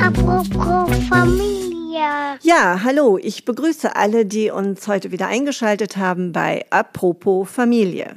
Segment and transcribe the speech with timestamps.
[0.00, 2.38] Apropos Familie.
[2.42, 8.16] Ja, hallo, ich begrüße alle, die uns heute wieder eingeschaltet haben bei Apropos Familie.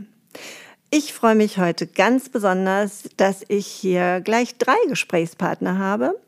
[0.92, 6.20] Ich freue mich heute ganz besonders, dass ich hier gleich drei Gesprächspartner habe,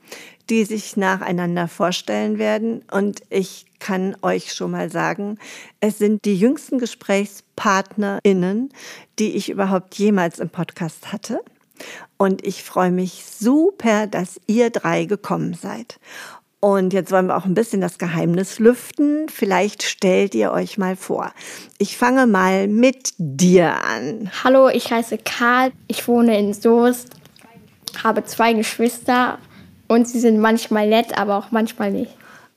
[0.49, 2.83] die sich nacheinander vorstellen werden.
[2.91, 5.37] Und ich kann euch schon mal sagen,
[5.79, 8.69] es sind die jüngsten GesprächspartnerInnen,
[9.19, 11.39] die ich überhaupt jemals im Podcast hatte.
[12.17, 15.99] Und ich freue mich super, dass ihr drei gekommen seid.
[16.59, 19.27] Und jetzt wollen wir auch ein bisschen das Geheimnis lüften.
[19.27, 21.33] Vielleicht stellt ihr euch mal vor.
[21.77, 24.31] Ich fange mal mit dir an.
[24.45, 25.73] Hallo, ich heiße Karl.
[25.89, 27.09] Ich wohne in Soest,
[28.01, 29.39] habe zwei Geschwister
[29.93, 32.11] und sie sind manchmal nett, aber auch manchmal nicht.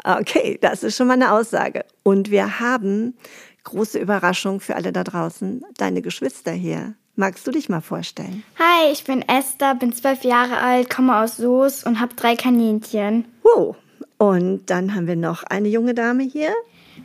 [0.04, 1.84] Okay, das ist schon mal eine Aussage.
[2.02, 3.14] Und wir haben
[3.64, 6.94] große Überraschung für alle da draußen, deine Geschwister hier.
[7.16, 8.42] Magst du dich mal vorstellen?
[8.58, 13.24] Hi, ich bin Esther, bin zwölf Jahre alt, komme aus Soos und habe drei Kaninchen.
[13.42, 13.76] Wow.
[14.18, 16.54] Und dann haben wir noch eine junge Dame hier.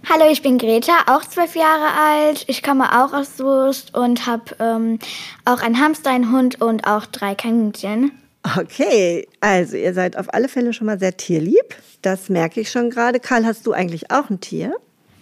[0.10, 2.46] Hallo, ich bin Greta, auch zwölf Jahre alt.
[2.48, 5.00] Ich komme auch aus Soest und habe ähm,
[5.46, 8.12] auch einen Hamster, einen Hund und auch drei Kaninchen.
[8.58, 11.76] Okay, also ihr seid auf alle Fälle schon mal sehr tierlieb.
[12.02, 13.20] Das merke ich schon gerade.
[13.20, 14.76] Karl, hast du eigentlich auch ein Tier?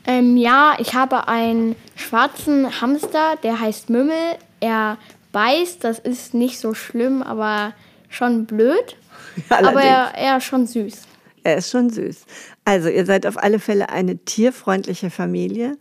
[0.05, 4.35] Ähm, ja, ich habe einen schwarzen Hamster, der heißt Mümmel.
[4.61, 4.97] Er
[5.31, 7.73] beißt, das ist nicht so schlimm, aber
[8.07, 8.95] schon blöd.
[9.49, 11.03] aber er, er ist schon süß.
[11.43, 12.25] Er ist schon süß.
[12.65, 15.77] Also ihr seid auf alle Fälle eine tierfreundliche Familie.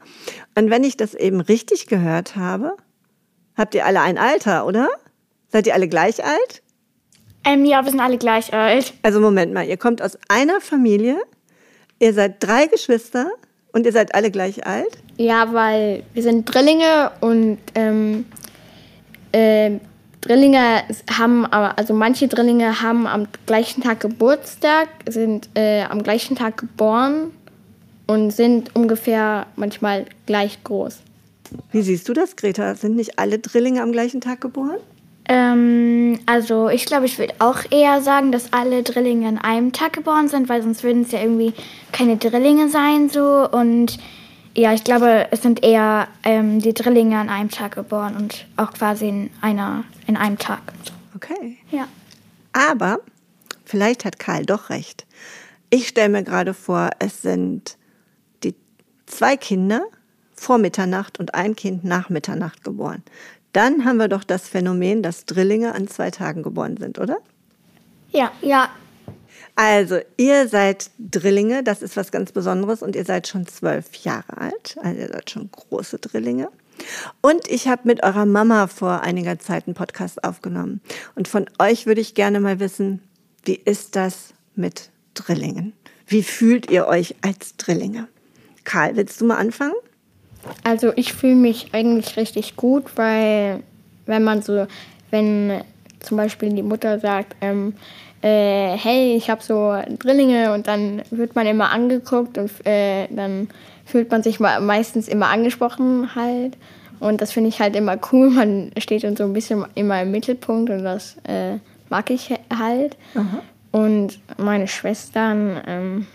[0.56, 2.76] Und wenn ich das eben richtig gehört habe,
[3.56, 4.88] habt ihr alle ein Alter, oder?
[5.48, 6.62] Seid ihr alle gleich alt?
[7.48, 8.92] Ähm, ja, wir sind alle gleich alt.
[9.02, 11.16] Also Moment mal, ihr kommt aus einer Familie,
[11.98, 13.30] ihr seid drei Geschwister
[13.72, 14.98] und ihr seid alle gleich alt?
[15.16, 18.26] Ja, weil wir sind Drillinge und ähm,
[19.32, 19.78] äh,
[20.20, 26.58] Drillinge haben, also manche Drillinge haben am gleichen Tag Geburtstag, sind äh, am gleichen Tag
[26.58, 27.30] geboren
[28.06, 30.98] und sind ungefähr manchmal gleich groß.
[31.72, 32.74] Wie siehst du das, Greta?
[32.74, 34.80] Sind nicht alle Drillinge am gleichen Tag geboren?
[35.28, 39.92] Ähm, also ich glaube, ich würde auch eher sagen, dass alle Drillinge an einem Tag
[39.92, 41.52] geboren sind, weil sonst würden es ja irgendwie
[41.92, 43.98] keine Drillinge sein so und
[44.56, 48.72] ja, ich glaube, es sind eher ähm, die Drillinge an einem Tag geboren und auch
[48.72, 50.60] quasi in, einer, in einem Tag.
[51.14, 51.58] Okay.
[51.70, 51.86] Ja.
[52.52, 52.98] Aber
[53.64, 55.06] vielleicht hat Karl doch recht.
[55.70, 57.76] Ich stelle mir gerade vor, es sind
[58.42, 58.56] die
[59.06, 59.82] zwei Kinder
[60.34, 63.02] vor Mitternacht und ein Kind nach Mitternacht geboren.
[63.52, 67.18] Dann haben wir doch das Phänomen, dass Drillinge an zwei Tagen geboren sind, oder?
[68.10, 68.70] Ja, ja,
[69.60, 74.38] also, ihr seid Drillinge, das ist was ganz Besonderes und ihr seid schon zwölf Jahre
[74.38, 76.48] alt, also ihr seid schon große Drillinge.
[77.22, 80.80] Und ich habe mit eurer Mama vor einiger Zeit einen Podcast aufgenommen.
[81.16, 83.02] Und von euch würde ich gerne mal wissen,
[83.44, 85.72] wie ist das mit Drillingen?
[86.06, 88.06] Wie fühlt ihr euch als Drillinge?
[88.62, 89.74] Karl, willst du mal anfangen?
[90.64, 93.62] Also ich fühle mich eigentlich richtig gut, weil
[94.06, 94.66] wenn man so,
[95.10, 95.62] wenn
[96.00, 97.74] zum Beispiel die Mutter sagt, ähm,
[98.22, 103.48] äh, hey, ich habe so Drillinge und dann wird man immer angeguckt und äh, dann
[103.84, 106.56] fühlt man sich meistens immer angesprochen halt.
[107.00, 108.30] Und das finde ich halt immer cool.
[108.34, 112.96] Man steht dann so ein bisschen immer im Mittelpunkt und das äh, mag ich halt.
[113.14, 113.42] Aha.
[113.70, 116.06] Und meine Schwestern, ähm,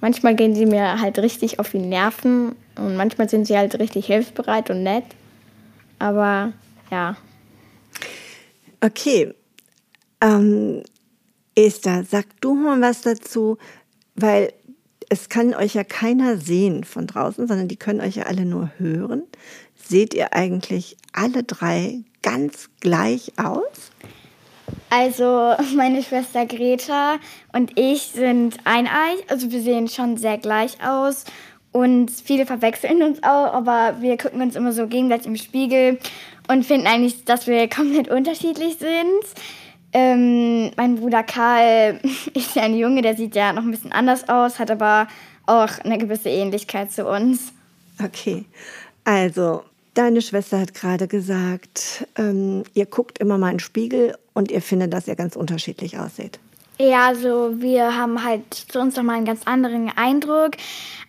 [0.00, 4.06] manchmal gehen sie mir halt richtig auf die Nerven und manchmal sind sie halt richtig
[4.06, 5.04] hilfsbereit und nett.
[5.98, 6.52] Aber
[6.90, 7.16] ja.
[8.80, 9.34] Okay.
[10.22, 10.82] Ähm,
[11.54, 13.58] Esther, sag du mal was dazu,
[14.14, 14.52] weil
[15.08, 18.70] es kann euch ja keiner sehen von draußen, sondern die können euch ja alle nur
[18.78, 19.24] hören.
[19.74, 23.90] Seht ihr eigentlich alle drei ganz gleich aus?
[24.88, 27.16] Also meine Schwester Greta
[27.52, 31.24] und ich sind eineig, also wir sehen schon sehr gleich aus
[31.72, 35.98] und viele verwechseln uns auch, aber wir gucken uns immer so gegenseitig im Spiegel
[36.48, 39.44] und finden eigentlich, dass wir komplett unterschiedlich sind.
[39.92, 42.00] Ähm, mein Bruder Karl
[42.34, 45.08] ist ja ein Junge, der sieht ja noch ein bisschen anders aus, hat aber
[45.46, 47.52] auch eine gewisse Ähnlichkeit zu uns.
[48.02, 48.44] Okay,
[49.04, 49.62] also
[49.94, 54.62] deine Schwester hat gerade gesagt, ähm, ihr guckt immer mal in den Spiegel und ihr
[54.62, 56.38] findet, dass ihr ganz unterschiedlich aussieht.
[56.80, 60.52] Ja, also wir haben halt zu uns nochmal einen ganz anderen Eindruck.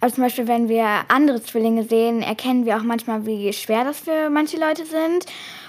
[0.02, 4.02] Also zum Beispiel, wenn wir andere Zwillinge sehen, erkennen wir auch manchmal, wie schwer das
[4.02, 5.28] für manche Leute sind.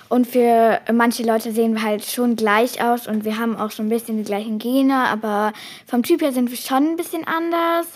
[0.08, 3.84] Und für manche Leute sehen wir halt schon gleich aus und wir haben auch so
[3.84, 5.52] ein bisschen die gleichen Gene, aber
[5.86, 7.86] vom Typ her sind wir schon ein bisschen anders.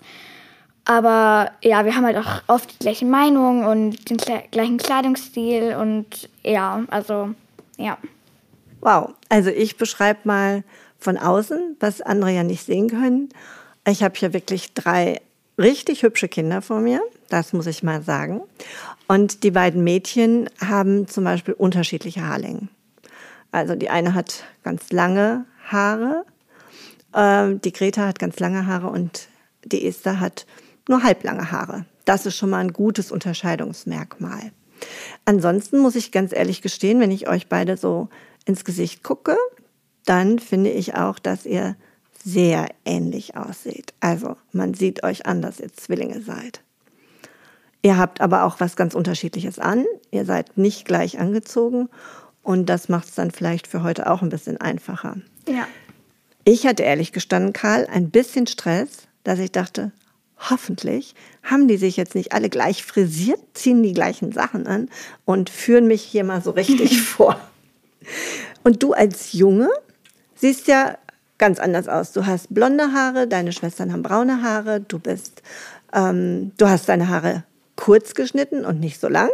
[0.85, 4.19] Aber ja, wir haben halt auch oft die gleiche Meinung und den
[4.53, 7.31] gleichen Kleidungsstil und ja, also
[7.77, 7.99] ja.
[8.81, 10.63] Wow, also ich beschreibe mal
[10.99, 13.29] von außen, was andere ja nicht sehen können.
[13.87, 15.21] Ich habe hier wirklich drei
[15.59, 18.43] richtig hübsche Kinder vor mir, das muss ich mal sagen.
[19.09, 22.69] Und die beiden Mädchen haben zum Beispiel unterschiedliche Haarlängen.
[23.53, 26.25] Also die eine hat ganz lange Haare,
[27.13, 29.29] äh, die Greta hat ganz lange Haare und
[29.65, 30.47] die Esther hat
[30.89, 31.87] nur halblange Haare.
[32.05, 34.53] Das ist schon mal ein gutes Unterscheidungsmerkmal.
[35.25, 38.09] Ansonsten muss ich ganz ehrlich gestehen, wenn ich euch beide so
[38.45, 39.37] ins Gesicht gucke,
[40.07, 41.77] dann finde ich auch, dass ihr
[42.25, 43.93] sehr ähnlich aussieht.
[44.01, 46.61] Also man sieht euch an, dass ihr Zwillinge seid.
[47.83, 49.85] Ihr habt aber auch was ganz Unterschiedliches an.
[50.11, 51.89] Ihr seid nicht gleich angezogen
[52.43, 55.19] und das macht es dann vielleicht für heute auch ein bisschen einfacher.
[55.49, 55.69] Ja.
[56.45, 59.93] Ich hatte ehrlich gestanden, Karl, ein bisschen Stress, dass ich dachte,
[60.39, 64.89] hoffentlich haben die sich jetzt nicht alle gleich frisiert, ziehen die gleichen Sachen an
[65.25, 67.41] und führen mich hier mal so richtig vor.
[68.65, 69.69] Und du als Junge
[70.37, 70.97] siehst ja
[71.39, 72.13] ganz anders aus.
[72.13, 75.43] Du hast blonde Haare, deine Schwestern haben braune Haare, du bist,
[75.93, 77.45] ähm, du hast deine Haare
[77.77, 79.31] kurz geschnitten und nicht so lang.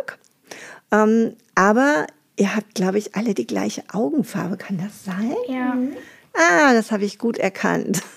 [0.91, 2.07] Ähm, aber
[2.37, 4.57] ihr habt, glaube ich, alle die gleiche Augenfarbe.
[4.57, 5.35] Kann das sein?
[5.49, 5.77] Ja.
[6.35, 8.03] Ah, das habe ich gut erkannt.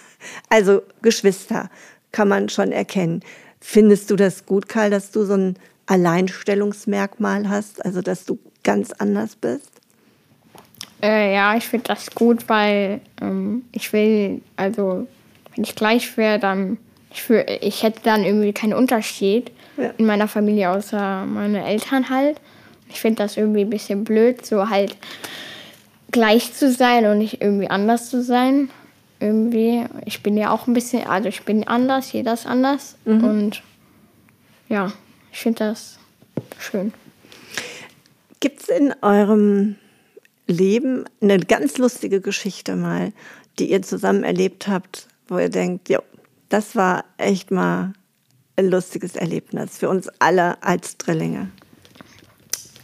[0.49, 1.69] Also Geschwister
[2.11, 3.21] kann man schon erkennen.
[3.59, 5.55] Findest du das gut, Karl, dass du so ein
[5.85, 9.69] Alleinstellungsmerkmal hast, also dass du ganz anders bist?
[11.05, 15.07] Äh, ja, ich finde das gut, weil ähm, ich will, also
[15.55, 16.77] wenn ich gleich wäre, dann
[17.11, 19.91] ich, fühl, ich hätte dann irgendwie keinen Unterschied Ja.
[19.97, 22.37] in meiner Familie außer meine Eltern halt.
[22.89, 24.95] Ich finde das irgendwie ein bisschen blöd, so halt
[26.11, 28.69] gleich zu sein und nicht irgendwie anders zu sein.
[29.19, 33.61] Irgendwie, ich bin ja auch ein bisschen, also ich bin anders, jeder ist anders und
[34.69, 34.91] ja,
[35.31, 35.99] ich finde das
[36.59, 36.93] schön.
[38.39, 39.75] Gibt es in eurem
[40.47, 43.11] Leben eine ganz lustige Geschichte mal,
[43.59, 45.99] die ihr zusammen erlebt habt, wo ihr denkt, jo,
[46.49, 47.93] das war echt mal
[48.55, 51.49] ein lustiges Erlebnis für uns alle als Drillinge?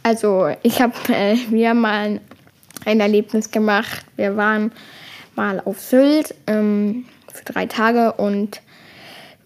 [0.02, 2.20] Also ich habe, äh, haben mal
[2.84, 4.04] ein Erlebnis gemacht.
[4.16, 4.72] Wir waren
[5.36, 8.60] mal auf Sylt ähm, für drei Tage und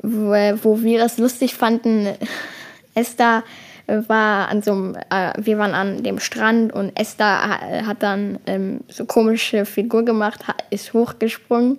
[0.02, 0.32] wo,
[0.62, 2.08] wo wir das lustig fanden,
[2.94, 3.44] Esther
[3.86, 8.38] war an so einem, äh, wir waren an dem Strand und Esther ha- hat dann
[8.46, 11.78] ähm, so komische Figur gemacht, hat, ist hochgesprungen,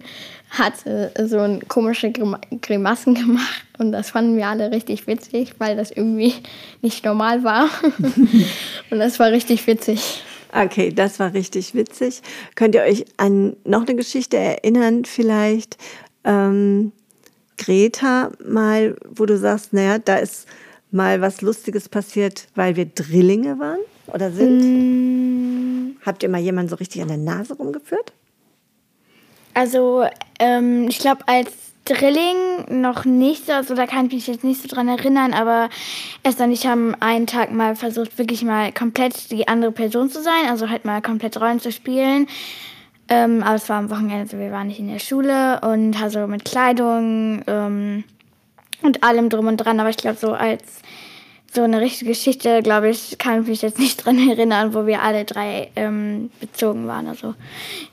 [0.50, 5.56] hat äh, so ein komische Grima Grimassen gemacht und das fanden wir alle richtig witzig,
[5.58, 6.34] weil das irgendwie
[6.82, 7.70] nicht normal war
[8.90, 10.24] und das war richtig witzig.
[10.54, 12.22] Okay, das war richtig witzig.
[12.56, 15.78] Könnt ihr euch an noch eine Geschichte erinnern, vielleicht
[16.24, 16.94] ähm,
[17.58, 20.48] Greta mal, wo du sagst, naja, da ist
[20.92, 25.98] mal was Lustiges passiert, weil wir Drillinge waren oder sind?
[26.06, 28.14] Habt ihr mal jemanden so richtig an der Nase rumgeführt?
[29.54, 30.06] Also,
[30.40, 31.52] ähm, ich glaube, als
[31.86, 35.70] Drilling noch nicht so, also da kann ich mich jetzt nicht so dran erinnern, aber
[36.24, 40.22] Esther und ich haben einen Tag mal versucht, wirklich mal komplett die andere Person zu
[40.22, 42.28] sein, also halt mal komplett Rollen zu spielen.
[43.10, 46.28] Ähm, aber es war am Wochenende, also wir waren nicht in der Schule und also
[46.28, 48.04] mit Kleidung ähm,
[48.82, 50.82] und allem drum und dran, aber ich glaube, so als
[51.54, 55.02] so eine richtige Geschichte, glaube ich, kann ich mich jetzt nicht dran erinnern, wo wir
[55.02, 57.08] alle drei ähm, bezogen waren.
[57.08, 57.36] Also,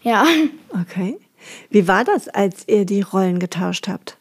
[0.02, 0.24] ja.
[0.70, 1.18] Okay.
[1.70, 4.16] Wie war das, als ihr die Rollen getauscht habt?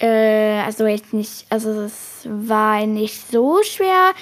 [0.00, 4.12] Äh, also jetzt nicht, also es war nicht so schwer,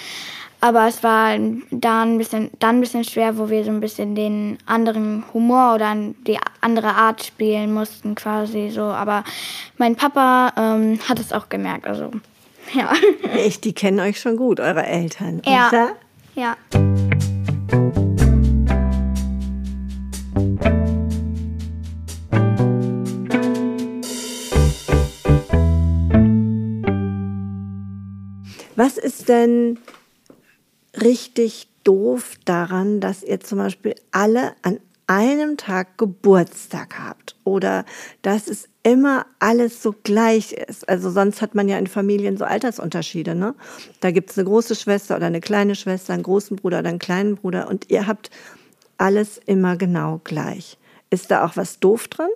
[0.67, 1.39] aber es war
[1.71, 5.77] dann ein bisschen, dann ein bisschen schwer, wo wir so ein bisschen den anderen Humor
[5.77, 5.95] oder
[6.27, 8.83] die andere Art spielen mussten quasi so.
[8.83, 9.23] Aber
[9.79, 12.11] mein Papa ähm, hat es auch gemerkt, also
[12.75, 12.93] ja.
[13.37, 15.41] Echt, die kennen euch schon gut, eure Eltern.
[15.47, 15.69] Ja.
[15.69, 15.89] Isa?
[16.35, 16.57] ja.
[28.75, 29.79] Was ist denn
[31.03, 37.85] richtig doof daran, dass ihr zum Beispiel alle an einem Tag Geburtstag habt oder
[38.23, 40.89] dass es immer alles so gleich ist.
[40.89, 43.35] Also sonst hat man ja in Familien so Altersunterschiede.
[43.35, 43.55] Ne?
[44.01, 46.99] Da gibt es eine große Schwester oder eine kleine Schwester, einen großen Bruder oder einen
[46.99, 48.31] kleinen Bruder und ihr habt
[48.99, 50.77] alles immer genau gleich.
[51.11, 52.31] Ist da auch was doof dran?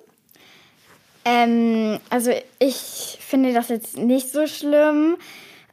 [1.24, 5.16] Ähm, also ich finde das jetzt nicht so schlimm,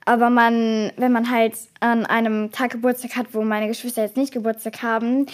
[0.07, 4.33] aber man, wenn man halt an einem Tag Geburtstag hat, wo meine Geschwister jetzt nicht
[4.33, 5.25] Geburtstag haben,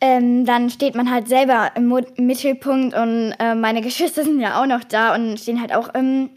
[0.00, 4.62] ähm, dann steht man halt selber im Mo- Mittelpunkt und äh, meine Geschwister sind ja
[4.62, 6.30] auch noch da und stehen halt auch im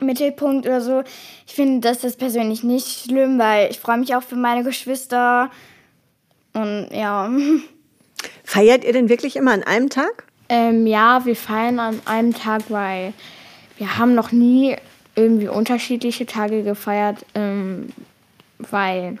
[0.00, 1.02] Mittelpunkt oder so.
[1.46, 5.50] Ich finde das ist persönlich nicht schlimm, weil ich freue mich auch für meine Geschwister
[6.54, 7.30] und ja.
[8.44, 10.24] Feiert ihr denn wirklich immer an einem Tag?
[10.48, 13.12] Ähm, ja, wir feiern an einem Tag, weil
[13.78, 14.76] wir haben noch nie
[15.14, 17.90] irgendwie unterschiedliche Tage gefeiert, ähm,
[18.58, 19.18] weil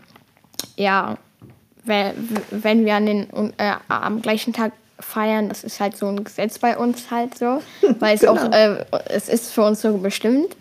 [0.76, 1.18] ja,
[1.84, 6.58] wenn wir an den, äh, am gleichen Tag feiern, das ist halt so ein Gesetz
[6.58, 7.62] bei uns halt so,
[7.98, 8.34] weil es genau.
[8.34, 10.56] auch, äh, es ist für uns so bestimmt.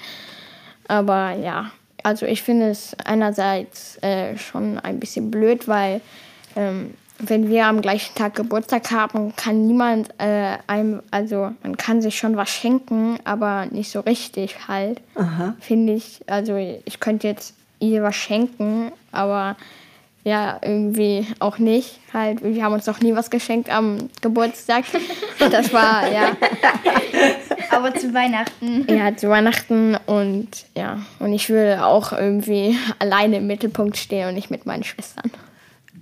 [0.88, 1.72] Aber ja,
[2.04, 6.02] also ich finde es einerseits äh, schon ein bisschen blöd, weil
[6.56, 12.02] ähm, wenn wir am gleichen Tag Geburtstag haben, kann niemand äh, einem, also man kann
[12.02, 15.02] sich schon was schenken, aber nicht so richtig halt,
[15.60, 16.22] finde ich.
[16.28, 19.56] Also ich könnte jetzt ihr was schenken, aber
[20.24, 22.00] ja, irgendwie auch nicht.
[22.14, 24.86] Halt, wir haben uns noch nie was geschenkt am Geburtstag.
[25.50, 26.38] Das war, ja.
[27.72, 28.86] Aber zu Weihnachten.
[28.88, 30.48] Ja, zu Weihnachten und
[30.78, 31.00] ja.
[31.18, 35.32] Und ich würde auch irgendwie alleine im Mittelpunkt stehen und nicht mit meinen Schwestern.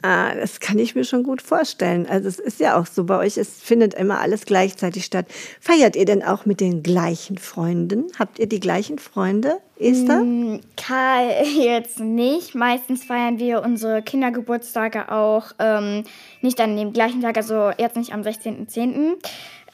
[0.01, 2.08] Ah, das kann ich mir schon gut vorstellen.
[2.08, 5.25] Also es ist ja auch so bei euch, es findet immer alles gleichzeitig statt.
[5.60, 8.06] Feiert ihr denn auch mit den gleichen Freunden?
[8.18, 10.22] Habt ihr die gleichen Freunde, Esther?
[10.22, 12.56] Mm, Karl jetzt nicht.
[12.56, 16.06] Meistens feiern wir unsere Kindergeburtstage auch ähm,
[16.41, 19.15] nicht an dem gleichen Tag, also jetzt nicht am 16.10.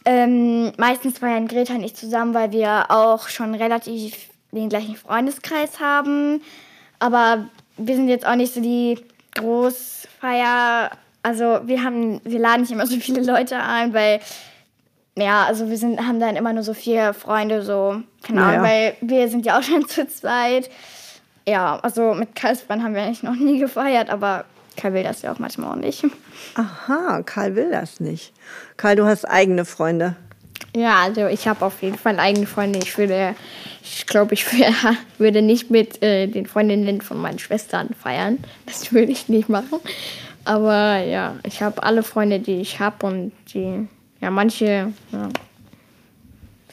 [0.05, 5.79] Ähm, meistens feiern Greta und ich zusammen, weil wir auch schon relativ den gleichen Freundeskreis
[5.79, 6.41] haben.
[6.98, 8.98] Aber wir sind jetzt auch nicht so die
[9.36, 10.92] Großfeier,
[11.24, 14.20] also wir haben, wir laden nicht immer so viele Leute ein, weil
[15.18, 18.63] ja, also wir sind, haben dann immer nur so vier Freunde, so, keine Ahnung, naja.
[18.63, 20.70] weil wir sind ja auch schon zu zweit.
[21.48, 25.32] Ja, also mit Karlsbrand haben wir eigentlich noch nie gefeiert, aber Karl will das ja
[25.32, 26.06] auch manchmal auch nicht.
[26.56, 28.34] Aha, Karl will das nicht.
[28.77, 30.15] Karl, du hast eigene Freunde.
[30.75, 32.79] Ja, also ich habe auf jeden Fall eigene Freunde.
[32.79, 33.34] Ich würde,
[33.82, 34.46] ich glaube, ich
[35.17, 38.39] würde nicht mit äh, den Freundinnen von meinen Schwestern feiern.
[38.65, 39.79] Das würde ich nicht machen.
[40.44, 43.88] Aber ja, ich habe alle Freunde, die ich habe und die,
[44.22, 45.29] ja, manche ja,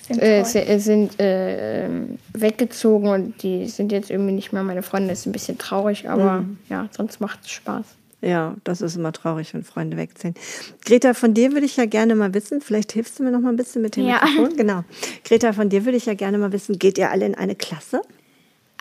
[0.01, 1.89] sind, äh, sind äh,
[2.33, 5.11] weggezogen und die sind jetzt irgendwie nicht mehr meine Freunde.
[5.11, 6.59] Das ist ein bisschen traurig, aber mhm.
[6.69, 7.87] ja, sonst macht es Spaß.
[8.23, 10.35] Ja, das ist immer traurig, wenn Freunde wegziehen.
[10.85, 13.49] Greta, von dir würde ich ja gerne mal wissen, vielleicht hilfst du mir noch mal
[13.49, 14.21] ein bisschen mit dem ja.
[14.25, 14.57] Mikrofon.
[14.57, 14.85] Genau.
[15.25, 18.01] Greta, von dir würde ich ja gerne mal wissen, geht ihr alle in eine Klasse?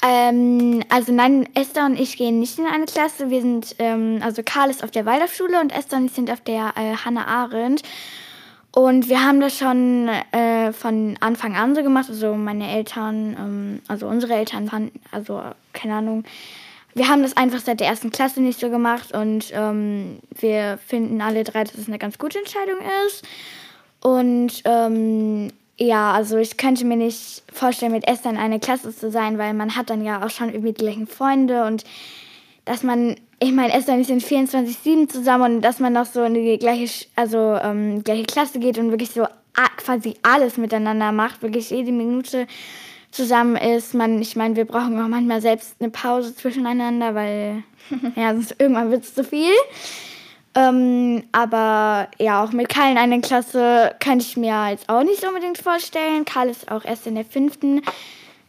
[0.04, 3.32] Ähm, also nein, Esther und ich gehen nicht in eine Klasse.
[3.32, 6.42] Wir sind, ähm, also Karl ist auf der Waldorfschule und Esther und ich sind auf
[6.42, 7.82] der äh, Hannah Arendt.
[8.74, 12.10] Und wir haben das schon äh, von Anfang an so gemacht.
[12.10, 15.42] Also meine Eltern, ähm, also unsere Eltern fanden, also
[15.74, 16.24] keine Ahnung,
[16.94, 21.22] wir haben das einfach seit der ersten Klasse nicht so gemacht und ähm, wir finden
[21.22, 23.24] alle drei, dass es eine ganz gute Entscheidung ist.
[24.02, 29.10] Und ähm, ja, also ich könnte mir nicht vorstellen, mit Esther in eine Klasse zu
[29.12, 31.84] sein, weil man hat dann ja auch schon irgendwie die gleichen Freunde und
[32.66, 36.24] dass man, ich meine, Esther und ich sind 24-7 zusammen und dass man noch so
[36.24, 39.26] in die gleiche, also ähm, gleiche Klasse geht und wirklich so
[39.78, 42.48] quasi alles miteinander macht, wirklich jede Minute
[43.12, 43.94] zusammen ist.
[43.94, 47.64] Man, ich meine, wir brauchen auch manchmal selbst eine Pause zwischeneinander, weil
[48.16, 49.54] ja, sonst irgendwann wird es zu viel.
[50.54, 55.24] Ähm, aber ja, auch mit Karl in einer Klasse könnte ich mir jetzt auch nicht
[55.26, 56.26] unbedingt vorstellen.
[56.26, 57.82] Karl ist auch erst in der fünften.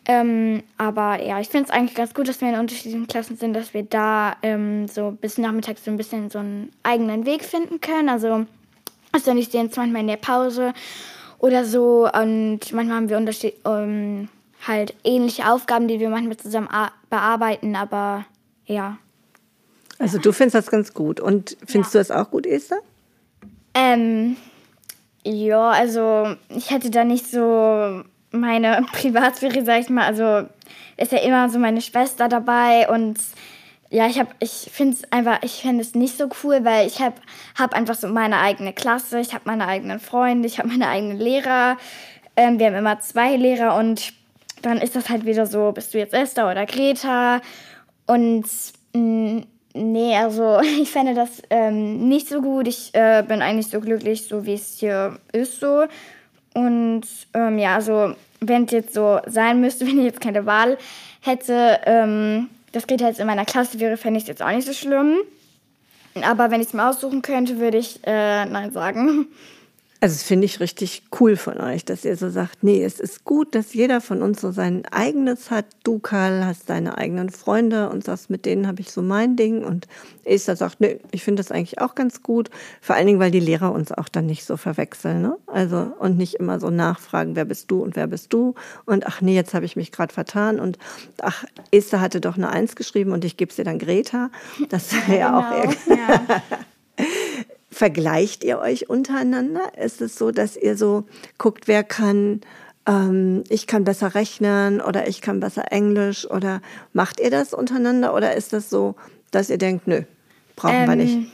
[0.04, 3.54] Ähm, aber ja, ich finde es eigentlich ganz gut, dass wir in unterschiedlichen Klassen sind,
[3.54, 7.80] dass wir da ähm, so bis nachmittags so ein bisschen so einen eigenen Weg finden
[7.80, 8.08] können.
[8.08, 8.46] Also,
[9.12, 10.72] also ich sehe jetzt manchmal in der Pause
[11.38, 14.28] oder so und manchmal haben wir Unterschied, ähm,
[14.66, 16.68] halt ähnliche Aufgaben, die wir manchmal zusammen
[17.10, 18.24] bearbeiten, aber
[18.66, 18.98] ja.
[19.98, 21.20] Also du findest das ganz gut.
[21.20, 22.00] Und findest ja.
[22.00, 22.78] du das auch gut, Esther?
[23.74, 24.36] Ähm,
[25.24, 30.06] ja, also ich hätte da nicht so meine Privatsphäre, sag ich mal.
[30.06, 30.48] Also
[30.96, 33.18] ist ja immer so meine Schwester dabei und
[33.90, 37.02] ja, ich habe, ich finde es einfach, ich finde es nicht so cool, weil ich
[37.02, 37.16] habe
[37.58, 41.18] hab einfach so meine eigene Klasse, ich habe meine eigenen Freunde, ich habe meine eigenen
[41.18, 41.76] Lehrer.
[42.34, 44.14] Ähm, wir haben immer zwei Lehrer und
[44.62, 47.40] dann ist das halt wieder so, bist du jetzt Esther oder Greta?
[48.06, 48.44] Und
[48.94, 52.68] mh, mm, nee, also ich fände das ähm, nicht so gut.
[52.68, 55.84] Ich äh, bin eigentlich so glücklich, so wie es hier ist so.
[56.54, 57.02] Und
[57.34, 60.78] ähm, ja, also wenn es jetzt so sein müsste, wenn ich jetzt keine Wahl
[61.20, 64.66] hätte, ähm, dass Greta jetzt in meiner Klasse wäre, fände ich es jetzt auch nicht
[64.66, 65.18] so schlimm.
[66.22, 69.26] Aber wenn ich es mir aussuchen könnte, würde ich äh, nein sagen.
[70.02, 73.24] Also das finde ich richtig cool von euch, dass ihr so sagt, nee, es ist
[73.24, 75.64] gut, dass jeder von uns so sein eigenes hat.
[75.84, 79.62] Du, Karl, hast deine eigenen Freunde und sagst, mit denen habe ich so mein Ding.
[79.62, 79.86] Und
[80.24, 82.50] Esther sagt, nee, ich finde das eigentlich auch ganz gut.
[82.80, 85.22] Vor allen Dingen, weil die Lehrer uns auch dann nicht so verwechseln.
[85.22, 85.36] Ne?
[85.46, 88.56] Also und nicht immer so nachfragen, wer bist du und wer bist du.
[88.86, 90.58] Und ach nee, jetzt habe ich mich gerade vertan.
[90.58, 90.78] Und
[91.20, 94.32] ach, Esther hatte doch eine Eins geschrieben und ich gebe sie dann Greta.
[94.68, 95.38] Das wäre ja, genau.
[95.38, 95.90] auch irgendwie.
[95.90, 96.42] Ja.
[97.82, 99.76] Vergleicht ihr euch untereinander?
[99.76, 101.02] Ist es so, dass ihr so
[101.36, 102.40] guckt, wer kann,
[102.86, 106.62] ähm, ich kann besser rechnen oder ich kann besser Englisch oder
[106.92, 108.94] macht ihr das untereinander oder ist das so,
[109.32, 110.02] dass ihr denkt, nö,
[110.54, 111.32] brauchen ähm, wir nicht?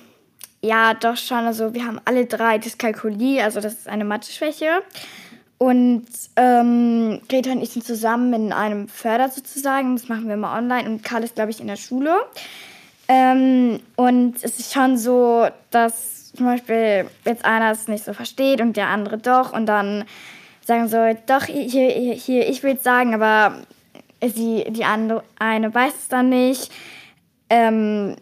[0.63, 1.45] Ja, doch schon.
[1.45, 4.71] Also wir haben alle drei Dyskalkulie, also das ist eine Mathe-Schwäche.
[5.59, 9.97] Und ähm, Greta und ich sind zusammen in einem Förder sozusagen.
[9.97, 10.89] Das machen wir immer online.
[10.89, 12.17] Und Karl ist, glaube ich, in der Schule.
[13.07, 18.61] Ähm, und es ist schon so, dass zum Beispiel jetzt einer es nicht so versteht
[18.61, 19.53] und der andere doch.
[19.53, 20.05] Und dann
[20.65, 23.57] sagen so, doch, hier, hier, ich will es sagen, aber
[24.25, 26.73] sie, die andere eine weiß es dann nicht.
[27.51, 28.17] Ähm,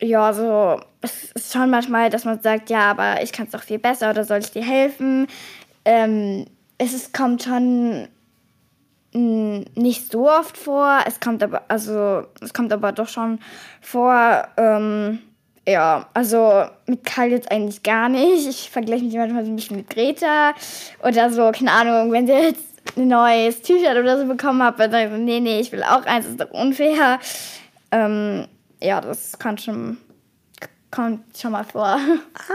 [0.00, 3.62] ja, so, es ist schon manchmal, dass man sagt, ja, aber ich kann es doch
[3.62, 5.26] viel besser oder soll ich dir helfen?
[5.84, 8.08] Ähm, es ist, kommt schon
[9.12, 10.98] nicht so oft vor.
[11.06, 13.40] Es kommt aber, also, es kommt aber doch schon
[13.80, 14.46] vor.
[14.56, 15.20] Ähm,
[15.68, 18.48] ja, also mit Karl jetzt eigentlich gar nicht.
[18.48, 20.54] Ich vergleiche mich manchmal so ein bisschen mit Greta
[21.02, 22.64] oder so, keine Ahnung, wenn sie jetzt
[22.96, 25.82] ein neues T-Shirt oder so bekommen hat, dann sage ich so, nee, nee, ich will
[25.82, 27.18] auch eins, das ist doch unfair.
[27.90, 28.46] Ähm,
[28.80, 29.98] ja, das kann schon
[30.90, 31.98] kommt schon mal vor.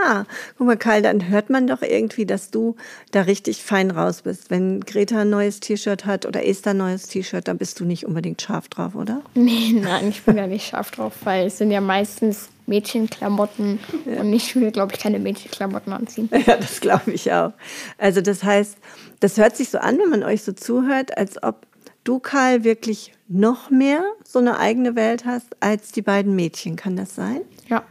[0.05, 0.23] Ah,
[0.57, 2.75] guck mal, Karl, dann hört man doch irgendwie, dass du
[3.11, 4.49] da richtig fein raus bist.
[4.49, 8.07] Wenn Greta ein neues T-Shirt hat oder Esther ein neues T-Shirt, dann bist du nicht
[8.07, 9.21] unbedingt scharf drauf, oder?
[9.35, 14.21] Nee, nein, ich bin ja nicht scharf drauf, weil es sind ja meistens Mädchenklamotten ja.
[14.21, 16.29] und ich will, glaube ich, keine Mädchenklamotten anziehen.
[16.45, 17.53] Ja, das glaube ich auch.
[17.97, 18.77] Also das heißt,
[19.19, 21.65] das hört sich so an, wenn man euch so zuhört, als ob
[22.03, 26.75] du, Karl, wirklich noch mehr so eine eigene Welt hast als die beiden Mädchen.
[26.75, 27.41] Kann das sein?
[27.67, 27.83] Ja.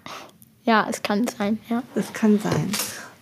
[0.64, 1.82] Ja, es kann sein, ja.
[1.94, 2.70] Es kann sein.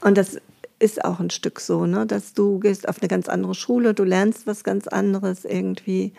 [0.03, 0.39] Und das
[0.79, 2.07] ist auch ein Stück so, ne?
[2.07, 6.13] dass du gehst auf eine ganz andere Schule, du lernst was ganz anderes irgendwie.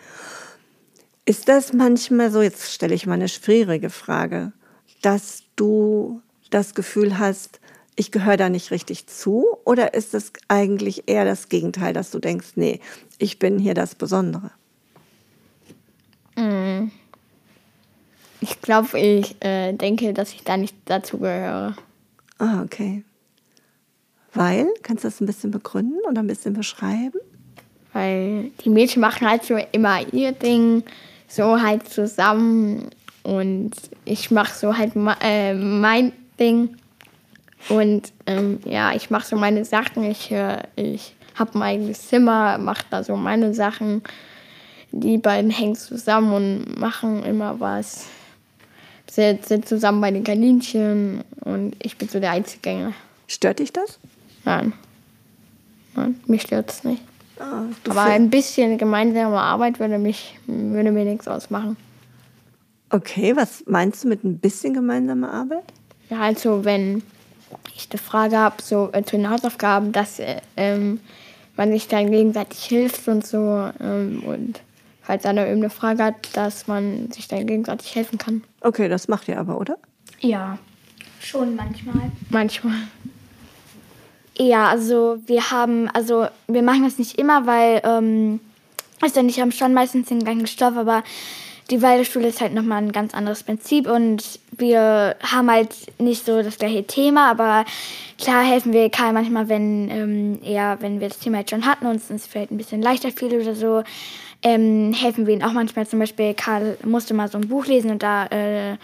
[1.24, 4.52] Ist das manchmal so, jetzt stelle ich mal eine schwierige Frage,
[5.02, 7.60] dass du das Gefühl hast,
[7.96, 9.46] ich gehöre da nicht richtig zu?
[9.64, 12.80] Oder ist es eigentlich eher das Gegenteil, dass du denkst, nee,
[13.18, 14.50] ich bin hier das Besondere?
[16.36, 16.90] Mm.
[18.40, 21.76] Ich glaube, ich äh, denke, dass ich da nicht dazu gehöre.
[22.38, 23.04] Ah, okay.
[24.34, 24.66] Weil?
[24.82, 27.20] Kannst du das ein bisschen begründen oder ein bisschen beschreiben?
[27.92, 30.82] Weil die Mädchen machen halt so immer ihr Ding,
[31.28, 32.90] so halt zusammen.
[33.22, 33.72] Und
[34.04, 36.76] ich mache so halt äh, mein Ding.
[37.68, 40.04] Und ähm, ja, ich mache so meine Sachen.
[40.04, 44.02] Ich, äh, ich habe mein eigenes Zimmer, mache da so meine Sachen.
[44.90, 48.06] Die beiden hängen zusammen und machen immer was
[49.12, 52.92] sind, sind zusammen bei den Kaninchen und ich bin so der Einzelgänger.
[53.28, 53.98] Stört dich das?
[54.44, 54.72] Nein.
[55.94, 57.02] Nein, mich stört es nicht.
[57.38, 61.76] Ah, Aber ein bisschen gemeinsame Arbeit würde, mich, würde mir nichts ausmachen.
[62.92, 65.64] Okay, was meinst du mit ein bisschen gemeinsamer Arbeit?
[66.10, 67.02] Ja, also wenn
[67.74, 71.00] ich eine Frage habe, so äh, zu den Hausaufgaben, dass äh, ähm,
[71.56, 74.60] man sich dann gegenseitig hilft und so ähm, und
[75.00, 78.44] falls einer irgendeine Frage hat, dass man sich dann gegenseitig helfen kann.
[78.60, 79.78] Okay, das macht ihr aber, oder?
[80.20, 80.58] Ja,
[81.18, 82.12] schon manchmal.
[82.28, 82.76] Manchmal.
[84.36, 88.40] Ja, also wir haben, also wir machen das nicht immer, weil ähm,
[89.00, 91.02] also nicht haben schon meistens den gleichen Stoff, aber
[91.72, 96.42] die Waldorfschule ist halt nochmal ein ganz anderes Prinzip und wir haben halt nicht so
[96.42, 97.64] das gleiche Thema, aber
[98.18, 101.86] klar helfen wir Karl manchmal, wenn ähm, ja, wenn wir das Thema jetzt schon hatten
[101.86, 103.82] und es uns vielleicht ein bisschen leichter fiel oder so,
[104.42, 105.86] ähm, helfen wir ihnen auch manchmal.
[105.86, 108.76] Zum Beispiel, Karl musste mal so ein Buch lesen und da äh,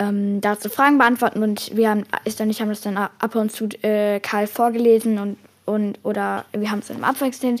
[0.00, 3.52] ähm, dazu Fragen beantworten und wir haben, ist dann, ich haben das dann ab und
[3.52, 7.60] zu äh, Karl vorgelesen und, und oder wir haben es dann abwechselnd.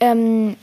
[0.00, 0.56] Mhm.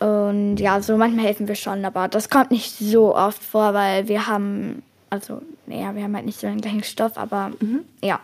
[0.00, 4.08] Und ja, so manchmal helfen wir schon, aber das kommt nicht so oft vor, weil
[4.08, 7.80] wir haben, also, naja, wir haben halt nicht so den gleichen Stoff, aber mhm.
[8.02, 8.20] ja.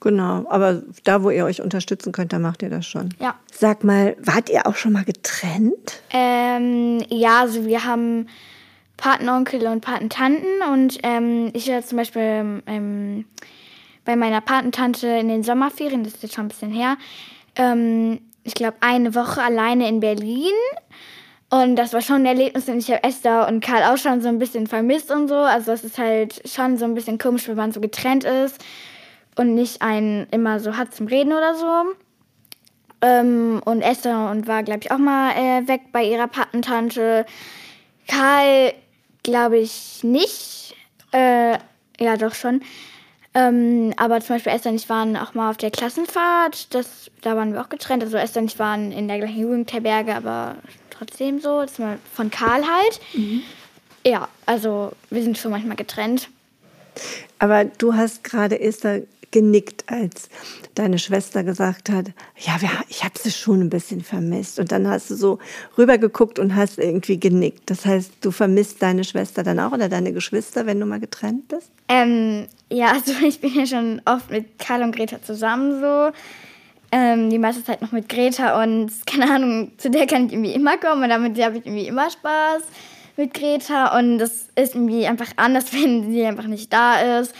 [0.00, 3.10] Genau, aber da, wo ihr euch unterstützen könnt, da macht ihr das schon.
[3.20, 3.34] Ja.
[3.52, 6.02] Sag mal, wart ihr auch schon mal getrennt?
[6.10, 8.28] Ähm, ja, also wir haben
[8.96, 13.24] Patenonkel und Patentanten und ähm, ich war zum Beispiel ähm,
[14.04, 16.96] bei meiner Patentante in den Sommerferien, das ist jetzt schon ein bisschen her,
[17.56, 20.52] ähm, ich glaube eine Woche alleine in Berlin.
[21.50, 24.28] Und das war schon ein Erlebnis und ich habe Esther und Karl auch schon so
[24.28, 25.36] ein bisschen vermisst und so.
[25.36, 28.64] Also es ist halt schon so ein bisschen komisch, wenn man so getrennt ist
[29.36, 31.94] und nicht einen immer so hat zum Reden oder so.
[33.02, 37.26] Ähm, und Esther und war, glaube ich, auch mal äh, weg bei ihrer Patentante.
[38.08, 38.72] Karl,
[39.22, 40.74] glaube ich, nicht.
[41.12, 41.58] Äh,
[42.00, 42.62] ja, doch schon.
[43.36, 46.74] Ähm, aber zum Beispiel Esther und ich waren auch mal auf der Klassenfahrt.
[46.74, 48.02] Das, da waren wir auch getrennt.
[48.02, 50.56] Also Esther und ich waren in der gleichen Jugendherberge, aber
[50.88, 51.60] trotzdem so.
[51.60, 53.00] Das war von Karl halt.
[53.12, 53.42] Mhm.
[54.06, 56.30] Ja, also wir sind schon manchmal getrennt.
[57.38, 60.28] Aber du hast gerade Esther genickt, als
[60.74, 62.06] deine Schwester gesagt hat,
[62.38, 64.58] ja, ich habe sie schon ein bisschen vermisst.
[64.58, 65.38] Und dann hast du so
[65.76, 67.64] rübergeguckt und hast irgendwie genickt.
[67.66, 71.48] Das heißt, du vermisst deine Schwester dann auch oder deine Geschwister, wenn du mal getrennt
[71.48, 71.70] bist?
[71.88, 76.12] Ähm, ja, also ich bin ja schon oft mit Karl und Greta zusammen so.
[76.92, 80.52] Ähm, die meiste Zeit noch mit Greta und keine Ahnung, zu der kann ich irgendwie
[80.52, 82.62] immer kommen und damit habe ich irgendwie immer Spaß
[83.16, 87.34] mit Greta und das ist irgendwie einfach anders, wenn sie einfach nicht da ist.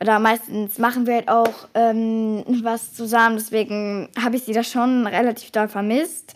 [0.00, 5.06] Oder meistens machen wir halt auch ähm, was zusammen, deswegen habe ich sie da schon
[5.06, 6.34] relativ doll vermisst.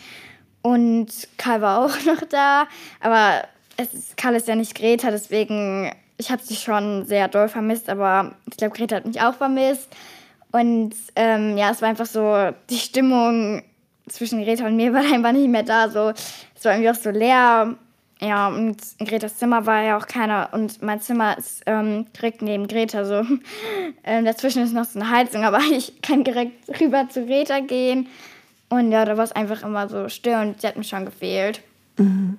[0.62, 2.66] Und Karl war auch noch da,
[3.00, 3.42] aber
[3.76, 7.88] es ist, Karl ist ja nicht Greta, deswegen ich habe sie schon sehr doll vermisst,
[7.88, 9.88] aber ich glaube, Greta hat mich auch vermisst.
[10.52, 13.62] Und ähm, ja, es war einfach so, die Stimmung
[14.08, 15.88] zwischen Greta und mir war einfach nicht mehr da.
[15.90, 16.12] So,
[16.54, 17.76] es war irgendwie auch so leer.
[18.20, 20.48] Ja, und in Gretas Zimmer war ja auch keiner.
[20.52, 23.04] Und mein Zimmer ist ähm, direkt neben Greta.
[23.04, 23.22] So.
[24.08, 28.06] Ähm, dazwischen ist noch so eine Heizung, aber ich kann direkt rüber zu Greta gehen.
[28.68, 31.60] Und ja, da war es einfach immer so still und sie hat mir schon gefehlt.
[31.98, 32.38] Mhm.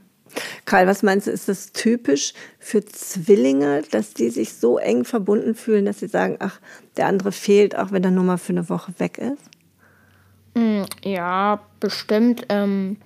[0.66, 5.56] Karl, was meinst du, ist das typisch für Zwillinge, dass die sich so eng verbunden
[5.56, 6.60] fühlen, dass sie sagen, ach,
[6.96, 9.44] der andere fehlt, auch wenn er nur mal für eine Woche weg ist?
[10.56, 12.46] Mm, ja, bestimmt.
[12.50, 12.98] Ähm,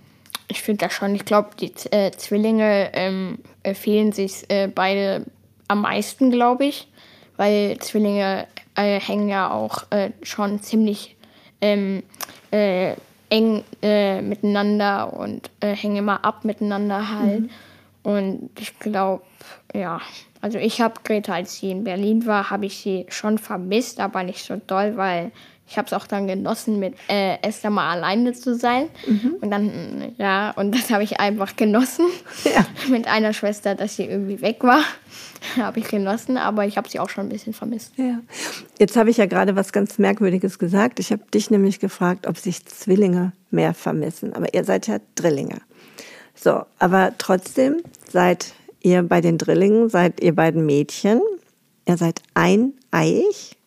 [0.51, 1.15] ich finde das schon.
[1.15, 3.39] Ich glaube, die äh, Zwillinge ähm,
[3.73, 5.25] fehlen sich äh, beide
[5.67, 6.87] am meisten, glaube ich,
[7.37, 11.15] weil Zwillinge äh, hängen ja auch äh, schon ziemlich
[11.61, 12.03] ähm,
[12.51, 12.95] äh,
[13.29, 17.41] eng äh, miteinander und hängen immer ab miteinander halt.
[17.41, 17.49] Mhm.
[18.03, 19.23] Und ich glaube,
[19.73, 20.01] ja,
[20.41, 24.23] also ich habe Greta, als sie in Berlin war, habe ich sie schon vermisst, aber
[24.23, 25.31] nicht so doll, weil
[25.71, 28.89] ich habe es auch dann genossen, mit äh, Esther mal alleine zu sein.
[29.07, 29.35] Mhm.
[29.39, 32.07] Und dann, ja, und das habe ich einfach genossen.
[32.43, 32.65] Ja.
[32.89, 34.83] mit einer Schwester, dass sie irgendwie weg war.
[35.57, 37.93] habe ich genossen, aber ich habe sie auch schon ein bisschen vermisst.
[37.95, 38.19] Ja.
[38.79, 40.99] Jetzt habe ich ja gerade was ganz Merkwürdiges gesagt.
[40.99, 44.33] Ich habe dich nämlich gefragt, ob sich Zwillinge mehr vermissen.
[44.33, 45.61] Aber ihr seid ja Drillinge.
[46.35, 47.77] So, aber trotzdem
[48.09, 51.21] seid ihr bei den Drillingen, seid ihr beiden Mädchen.
[51.87, 53.60] Ihr seid eineig.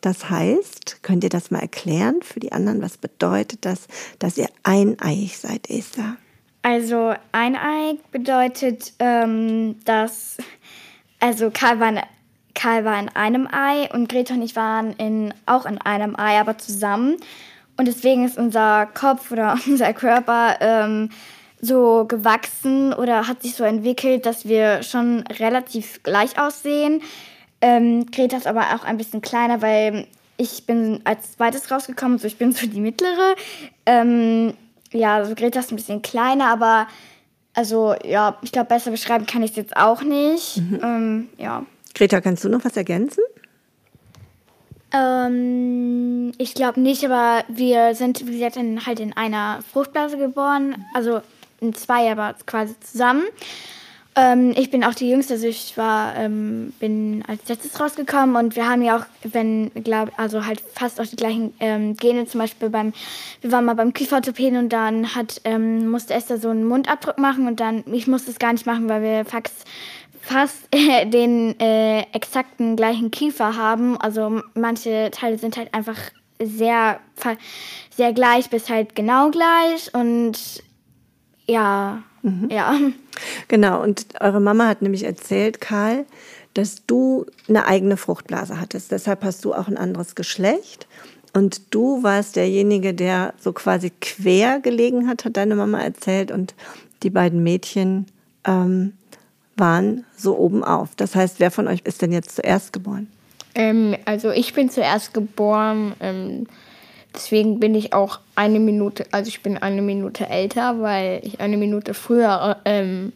[0.00, 2.82] Das heißt, könnt ihr das mal erklären für die anderen?
[2.82, 6.16] Was bedeutet das, dass ihr eineig seid, Esther?
[6.62, 10.36] Also eineig bedeutet, ähm, dass
[11.20, 12.00] also Karl war, in,
[12.54, 16.38] Karl war in einem Ei und Greta und ich waren in, auch in einem Ei,
[16.38, 17.16] aber zusammen.
[17.76, 21.10] Und deswegen ist unser Kopf oder unser Körper ähm,
[21.60, 27.02] so gewachsen oder hat sich so entwickelt, dass wir schon relativ gleich aussehen.
[27.60, 32.26] Ähm, Greta ist aber auch ein bisschen kleiner, weil ich bin als zweites rausgekommen, so
[32.26, 33.34] ich bin so die mittlere.
[33.86, 34.54] Ähm,
[34.92, 36.86] ja, also Greta ist ein bisschen kleiner, aber
[37.54, 40.58] also ja, ich glaube, besser beschreiben kann ich es jetzt auch nicht.
[40.58, 40.80] Mhm.
[40.82, 41.66] Ähm, ja.
[41.94, 43.22] Greta, kannst du noch was ergänzen?
[44.92, 50.84] Ähm, ich glaube nicht, aber wir sind, wie gesagt, in, halt in einer Fruchtblase geboren.
[50.94, 51.20] Also
[51.60, 53.24] in zwei, aber quasi zusammen.
[54.18, 58.56] Ähm, ich bin auch die Jüngste, also ich war, ähm, bin als letztes rausgekommen und
[58.56, 62.40] wir haben ja auch, wenn, glaube also halt fast auch die gleichen ähm, Gene, zum
[62.40, 62.92] Beispiel beim,
[63.42, 67.46] wir waren mal beim Kieferorthopäden und dann hat, ähm, musste Esther so einen Mundabdruck machen
[67.46, 69.52] und dann, ich musste es gar nicht machen, weil wir fax,
[70.20, 73.96] fast äh, den äh, exakten gleichen Kiefer haben.
[74.00, 75.98] Also manche Teile sind halt einfach
[76.42, 76.98] sehr,
[77.96, 80.62] sehr gleich bis halt genau gleich und
[81.46, 82.48] ja, mhm.
[82.50, 82.74] ja.
[83.48, 86.04] Genau, und eure Mama hat nämlich erzählt, Karl,
[86.54, 88.90] dass du eine eigene Fruchtblase hattest.
[88.90, 90.86] Deshalb hast du auch ein anderes Geschlecht.
[91.32, 96.30] Und du warst derjenige, der so quasi quer gelegen hat, hat deine Mama erzählt.
[96.30, 96.54] Und
[97.02, 98.06] die beiden Mädchen
[98.44, 98.94] ähm,
[99.56, 100.94] waren so oben auf.
[100.96, 103.08] Das heißt, wer von euch ist denn jetzt zuerst geboren?
[103.54, 105.94] Ähm, also ich bin zuerst geboren.
[106.00, 106.46] Ähm,
[107.14, 111.56] Deswegen bin ich auch eine Minute, also ich bin eine Minute älter, weil ich eine
[111.56, 113.12] Minute früher ähm,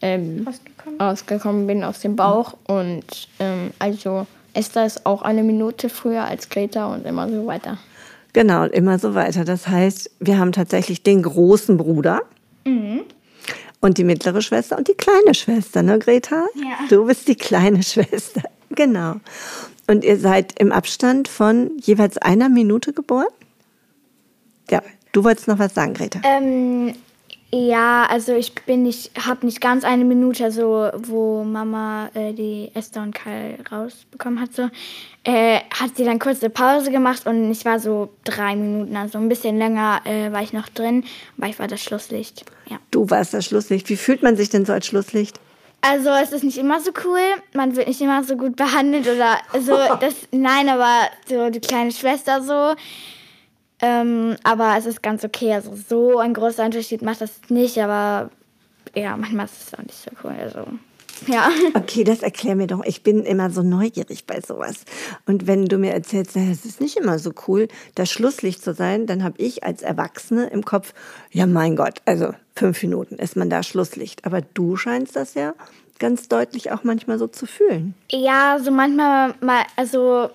[0.00, 1.00] ähm, ausgekommen.
[1.00, 1.66] ausgekommen.
[1.66, 2.54] bin aus dem Bauch.
[2.66, 7.78] Und ähm, also Esther ist auch eine Minute früher als Greta und immer so weiter.
[8.32, 9.44] Genau, und immer so weiter.
[9.44, 12.22] Das heißt, wir haben tatsächlich den großen Bruder.
[12.64, 13.02] Mhm.
[13.80, 16.46] Und die mittlere Schwester und die kleine Schwester, ne, Greta?
[16.54, 16.86] Ja.
[16.88, 18.42] Du bist die kleine Schwester.
[18.74, 19.16] Genau.
[19.86, 23.26] Und ihr seid im Abstand von jeweils einer Minute geboren?
[24.70, 26.20] Ja, du wolltest noch was sagen, Greta.
[26.24, 26.94] Ähm,
[27.54, 32.70] ja, also ich bin nicht, habe nicht ganz eine Minute, so wo Mama äh, die
[32.72, 34.70] Esther und Kai rausbekommen hat, so
[35.24, 39.18] äh, hat sie dann kurz eine Pause gemacht und ich war so drei Minuten, also
[39.18, 41.04] ein bisschen länger äh, war ich noch drin,
[41.36, 42.46] aber ich war das Schlusslicht.
[42.70, 42.78] Ja.
[42.90, 43.90] Du warst das Schlusslicht.
[43.90, 45.38] Wie fühlt man sich denn so als Schlusslicht?
[45.84, 47.20] Also es ist nicht immer so cool,
[47.54, 49.76] man wird nicht immer so gut behandelt oder so.
[50.00, 52.76] Das, nein, aber so die kleine Schwester so.
[53.82, 55.54] Ähm, aber es ist ganz okay.
[55.54, 58.30] Also so ein großer Unterschied macht das nicht, aber
[58.94, 60.36] ja, manchmal ist es auch nicht so cool.
[60.40, 60.66] Also
[61.26, 61.50] ja.
[61.74, 62.84] Okay, das erklär mir doch.
[62.84, 64.84] Ich bin immer so neugierig bei sowas.
[65.26, 69.06] Und wenn du mir erzählst, es ist nicht immer so cool, das Schlusslicht zu sein,
[69.06, 70.94] dann habe ich als Erwachsene im Kopf,
[71.30, 74.24] ja mein Gott, also fünf Minuten ist man da Schlusslicht.
[74.24, 75.54] Aber du scheinst das ja
[75.98, 77.94] ganz deutlich auch manchmal so zu fühlen.
[78.10, 80.30] Ja, so manchmal mal, also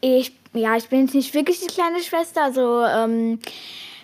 [0.00, 3.38] ich, ja, ich bin jetzt nicht wirklich die kleine Schwester, also ähm,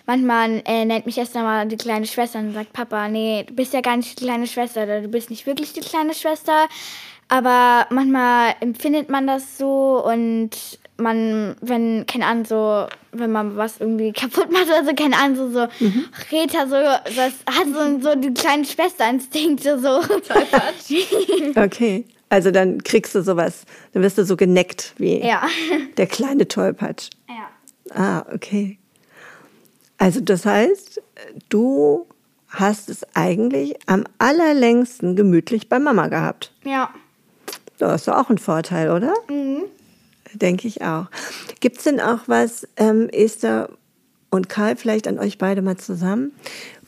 [0.09, 3.73] manchmal äh, nennt mich erst einmal die kleine Schwester und sagt, Papa, nee, du bist
[3.75, 6.67] ja gar nicht die kleine Schwester oder du bist nicht wirklich die kleine Schwester.
[7.27, 10.49] Aber manchmal empfindet man das so und
[10.97, 15.35] man, wenn, keine Ahnung, so, wenn man was irgendwie kaputt macht oder so, keine Ahnung,
[15.35, 16.05] so, so mhm.
[16.31, 16.75] Rita, so,
[17.15, 19.99] das hat so, so die kleine Schwesterinstinkte, so.
[21.61, 22.05] okay.
[22.29, 25.43] Also dann kriegst du sowas, dann wirst du so geneckt wie ja.
[25.97, 27.09] der kleine Tollpatsch.
[27.27, 27.49] Ja.
[27.95, 28.79] Ah, okay.
[29.99, 31.01] Also das heißt,
[31.49, 32.07] du
[32.47, 36.51] hast es eigentlich am allerlängsten gemütlich bei Mama gehabt.
[36.63, 36.89] Ja.
[37.77, 39.13] Das ist doch auch ein Vorteil, oder?
[39.29, 39.63] Mhm.
[40.33, 41.07] Denke ich auch.
[41.59, 43.69] Gibt es denn auch was, ähm, Esther
[44.29, 46.31] und Karl, vielleicht an euch beide mal zusammen,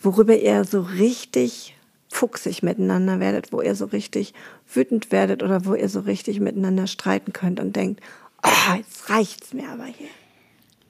[0.02, 1.76] worüber ihr so richtig
[2.10, 4.34] fuchsig miteinander werdet, wo ihr so richtig
[4.72, 8.02] wütend werdet oder wo ihr so richtig miteinander streiten könnt und denkt,
[8.44, 10.10] oh, jetzt reicht's mir aber hier.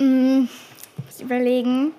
[0.06, 0.50] Mhm.
[1.06, 1.94] Muss überlegen.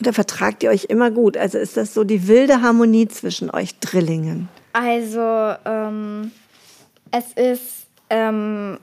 [0.00, 1.36] Oder vertragt ihr euch immer gut?
[1.36, 4.48] Also ist das so die wilde Harmonie zwischen euch Drillingen?
[4.72, 6.32] Also, ähm,
[7.10, 8.78] es ist, ähm,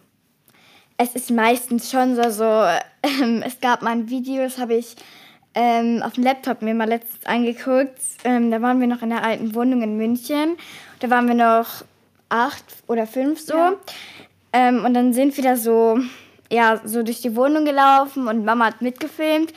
[0.98, 2.44] es ist meistens schon so, so
[3.04, 4.96] ähm, es gab mal ein Video, das habe ich
[5.56, 8.00] ähm, auf dem Laptop mir mal letztens angeguckt.
[8.24, 10.58] Ähm, da waren wir noch in der alten Wohnung in München.
[11.00, 11.84] Da waren wir noch
[12.30, 13.54] acht oder fünf so.
[13.54, 13.74] Ja.
[14.52, 16.00] Ähm, und dann sind wir da so,
[16.52, 19.54] ja, so durch die Wohnung gelaufen und Mama hat mitgefilmt.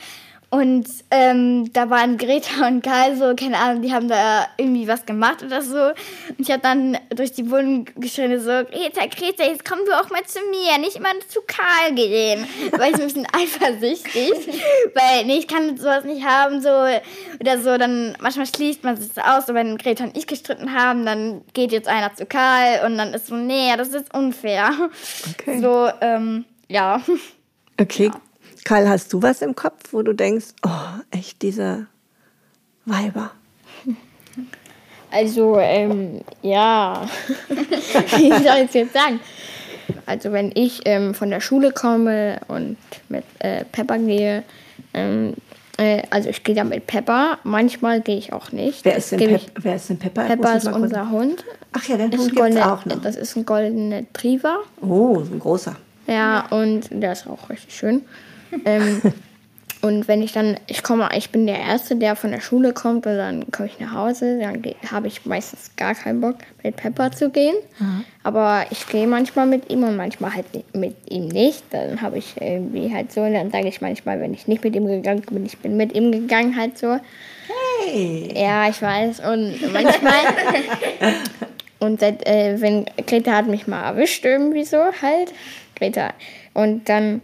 [0.49, 5.05] Und ähm, da waren Greta und Karl so, keine Ahnung, die haben da irgendwie was
[5.05, 5.87] gemacht oder so.
[5.87, 10.09] Und ich habe dann durch die Wohnung geschrien so, Greta, Greta, jetzt komm du auch
[10.09, 12.47] mal zu mir, nicht immer zu Karl gehen.
[12.77, 14.31] Weil ich ein bisschen eifersüchtig,
[14.93, 17.77] weil nee, ich kann sowas nicht haben, so oder so.
[17.77, 21.41] Dann manchmal schließt man sich so aus, so wenn Greta und ich gestritten haben, dann
[21.53, 24.71] geht jetzt einer zu Karl und dann ist so, nee, das ist unfair.
[25.33, 25.59] Okay.
[25.59, 27.01] So, ähm, ja.
[27.79, 28.21] Okay, ja.
[28.67, 30.69] Karl, hast du was im Kopf, wo du denkst, oh,
[31.11, 31.87] echt diese
[32.83, 33.31] Weiber?
[35.09, 37.07] Also, ähm, ja,
[37.47, 39.21] wie soll ich es jetzt sagen?
[40.05, 42.75] Also, wenn ich ähm, von der Schule komme und
[43.07, 44.43] mit äh, Pepper gehe,
[44.93, 45.35] ähm,
[45.77, 48.83] äh, also ich gehe da mit Pepper, manchmal gehe ich auch nicht.
[48.83, 50.25] Wer ist, denn, Pep ich, wer ist denn Pepper?
[50.25, 51.45] Pepper ist unser Hund.
[51.71, 53.01] Ach ja, den Hund gibt auch noch.
[53.01, 54.57] Das ist ein goldener Triva.
[54.81, 55.77] Oh, ein großer.
[56.07, 58.01] Ja, und der ist auch richtig schön
[58.65, 59.01] ähm,
[59.81, 63.05] und wenn ich dann, ich komme, ich bin der Erste, der von der Schule kommt
[63.05, 67.11] und dann komme ich nach Hause, dann habe ich meistens gar keinen Bock, mit Pepper
[67.11, 67.55] zu gehen.
[67.77, 68.03] Mhm.
[68.23, 71.63] Aber ich gehe manchmal mit ihm und manchmal halt mit ihm nicht.
[71.69, 74.75] Dann habe ich irgendwie halt so, und dann sage ich manchmal, wenn ich nicht mit
[74.75, 76.99] ihm gegangen bin, ich bin mit ihm gegangen halt so.
[77.79, 78.33] Hey!
[78.35, 79.19] Ja, ich weiß.
[79.19, 80.19] Und manchmal.
[81.79, 85.31] und seit, äh, wenn Greta hat mich mal erwischt irgendwie so halt.
[85.75, 86.13] Greta.
[86.55, 87.21] Und dann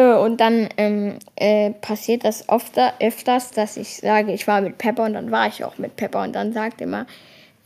[0.00, 5.04] und dann ähm, äh, passiert das oft, öfters, dass ich sage, ich war mit Pepper
[5.04, 7.06] und dann war ich auch mit Pepper und dann sagt immer,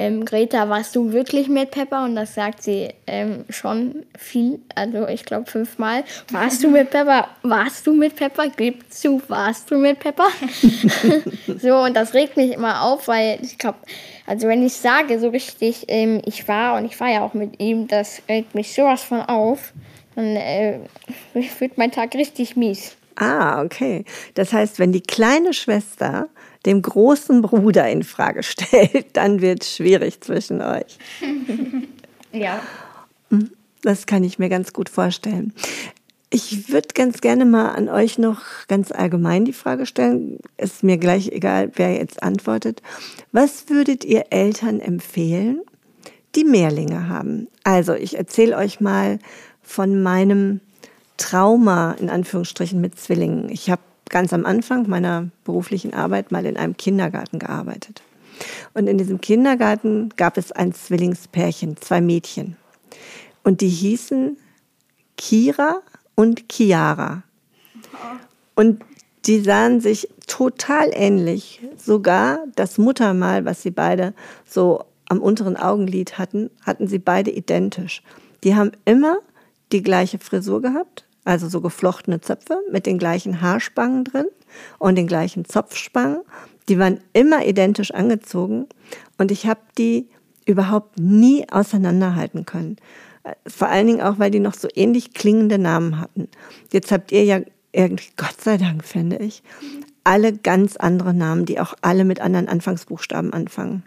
[0.01, 2.05] ähm, Greta, warst du wirklich mit Pepper?
[2.05, 6.05] Und das sagt sie ähm, schon viel, also ich glaube fünfmal.
[6.31, 7.29] Warst du mit Pepper?
[7.43, 8.45] Warst du mit Pepper?
[8.57, 10.29] Gib zu, warst du mit Pepper?
[11.59, 13.77] so, und das regt mich immer auf, weil ich glaube,
[14.27, 17.61] also wenn ich sage so richtig, ähm, ich war und ich war ja auch mit
[17.61, 19.75] ihm, das regt mich sowas von auf
[20.21, 20.81] dann äh,
[21.59, 22.97] wird mein Tag richtig mies.
[23.17, 24.05] Ah, okay.
[24.35, 26.29] Das heißt, wenn die kleine Schwester
[26.67, 30.99] dem großen Bruder in Frage stellt, dann wird es schwierig zwischen euch.
[32.33, 32.63] ja.
[33.31, 33.51] Hm,
[33.83, 35.53] das kann ich mir ganz gut vorstellen.
[36.33, 40.39] Ich würde ganz gerne mal an euch noch ganz allgemein die Frage stellen.
[40.59, 42.83] Ist mir gleich egal, wer jetzt antwortet.
[43.33, 45.61] Was würdet ihr Eltern empfehlen,
[46.37, 47.49] die Mehrlinge haben?
[47.65, 49.19] Also, ich erzähle euch mal
[49.71, 50.61] von meinem
[51.17, 53.49] Trauma in Anführungsstrichen mit Zwillingen.
[53.51, 58.03] Ich habe ganz am Anfang meiner beruflichen Arbeit mal in einem Kindergarten gearbeitet.
[58.75, 62.57] Und in diesem Kindergarten gab es ein Zwillingspärchen, zwei Mädchen.
[63.45, 64.37] Und die hießen
[65.17, 65.83] Kira
[66.17, 67.23] und Chiara.
[68.57, 68.83] Und
[69.27, 71.61] die sahen sich total ähnlich.
[71.77, 78.03] Sogar das Muttermal, was sie beide so am unteren Augenlid hatten, hatten sie beide identisch.
[78.43, 79.19] Die haben immer
[79.73, 84.27] die gleiche Frisur gehabt, also so geflochtene Zöpfe mit den gleichen Haarspangen drin
[84.79, 86.21] und den gleichen Zopfspangen.
[86.69, 88.67] Die waren immer identisch angezogen
[89.19, 90.09] und ich habe die
[90.47, 92.77] überhaupt nie auseinanderhalten können.
[93.47, 96.29] Vor allen Dingen auch, weil die noch so ähnlich klingende Namen hatten.
[96.73, 97.41] Jetzt habt ihr ja
[97.73, 99.43] irgendwie, Gott sei Dank, finde ich,
[100.05, 103.85] alle ganz andere Namen, die auch alle mit anderen Anfangsbuchstaben anfangen.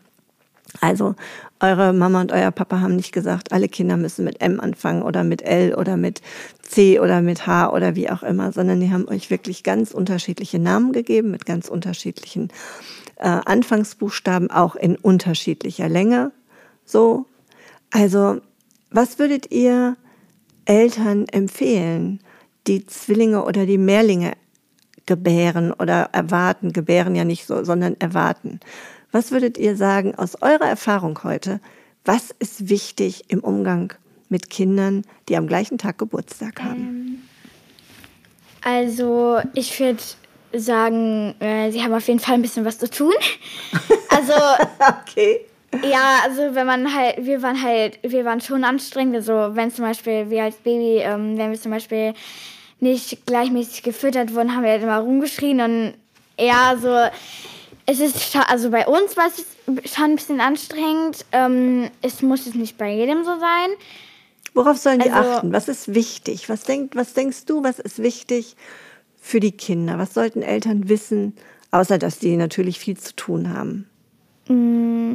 [0.81, 1.15] Also
[1.59, 5.23] eure Mama und euer Papa haben nicht gesagt, alle Kinder müssen mit M anfangen oder
[5.23, 6.21] mit L oder mit
[6.61, 10.59] C oder mit H oder wie auch immer, sondern die haben euch wirklich ganz unterschiedliche
[10.59, 12.49] Namen gegeben mit ganz unterschiedlichen
[13.17, 16.31] äh, Anfangsbuchstaben, auch in unterschiedlicher Länge.
[16.85, 17.25] So,
[17.91, 18.41] also
[18.89, 19.95] was würdet ihr
[20.65, 22.19] Eltern empfehlen,
[22.67, 24.33] die Zwillinge oder die Mehrlinge
[25.05, 28.59] gebären oder erwarten, gebären ja nicht so, sondern erwarten?
[29.13, 31.59] Was würdet ihr sagen aus eurer Erfahrung heute?
[32.03, 33.93] Was ist wichtig im Umgang
[34.27, 36.79] mit Kindern, die am gleichen Tag Geburtstag haben?
[36.79, 37.21] Ähm,
[38.63, 40.01] also ich würde
[40.51, 43.13] sagen, äh, sie haben auf jeden Fall ein bisschen was zu tun.
[44.09, 44.33] Also
[44.79, 45.41] okay.
[45.83, 49.15] Ja, also wenn man halt, wir waren halt, wir waren schon anstrengend.
[49.15, 52.13] Also wenn zum Beispiel wir als Baby, ähm, wenn wir zum Beispiel
[52.79, 55.93] nicht gleichmäßig gefüttert wurden, haben wir halt immer rumgeschrien und
[56.39, 56.95] ja, so
[57.85, 59.45] es ist schon, also bei uns war es
[59.93, 61.25] schon ein bisschen anstrengend.
[61.31, 63.69] Ähm, es muss es nicht bei jedem so sein.
[64.53, 65.53] Worauf sollen die also, achten?
[65.53, 66.47] Was ist wichtig?
[66.49, 68.55] Was, denk, was denkst du, was ist wichtig
[69.19, 69.97] für die Kinder?
[69.97, 71.35] Was sollten Eltern wissen,
[71.71, 73.89] außer dass die natürlich viel zu tun haben?
[74.47, 75.13] Mm,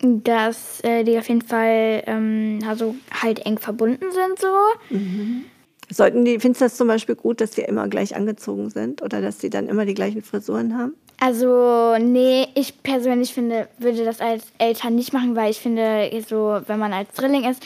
[0.00, 4.94] dass äh, die auf jeden Fall ähm, also halt eng verbunden sind so.
[4.94, 5.44] Mhm.
[5.88, 9.20] Sollten die, findest du das zum Beispiel gut, dass die immer gleich angezogen sind oder
[9.20, 10.94] dass sie dann immer die gleichen Frisuren haben?
[11.20, 16.60] Also, nee, ich persönlich finde, würde das als Eltern nicht machen, weil ich finde, so,
[16.66, 17.62] wenn man als Drilling ist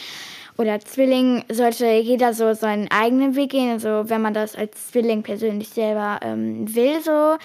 [0.56, 3.70] oder Zwilling, sollte jeder so seinen eigenen Weg gehen.
[3.70, 7.36] Also, wenn man das als Zwilling persönlich selber ähm, will, so,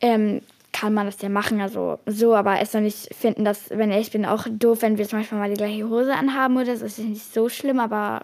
[0.00, 0.40] ähm,
[0.72, 1.60] kann man das ja machen.
[1.60, 5.08] Also, so, aber es soll nicht finden, dass, wenn ich bin, auch doof, wenn wir
[5.08, 6.84] zum Beispiel mal die gleiche Hose anhaben oder so.
[6.84, 8.22] Das ist nicht so schlimm, aber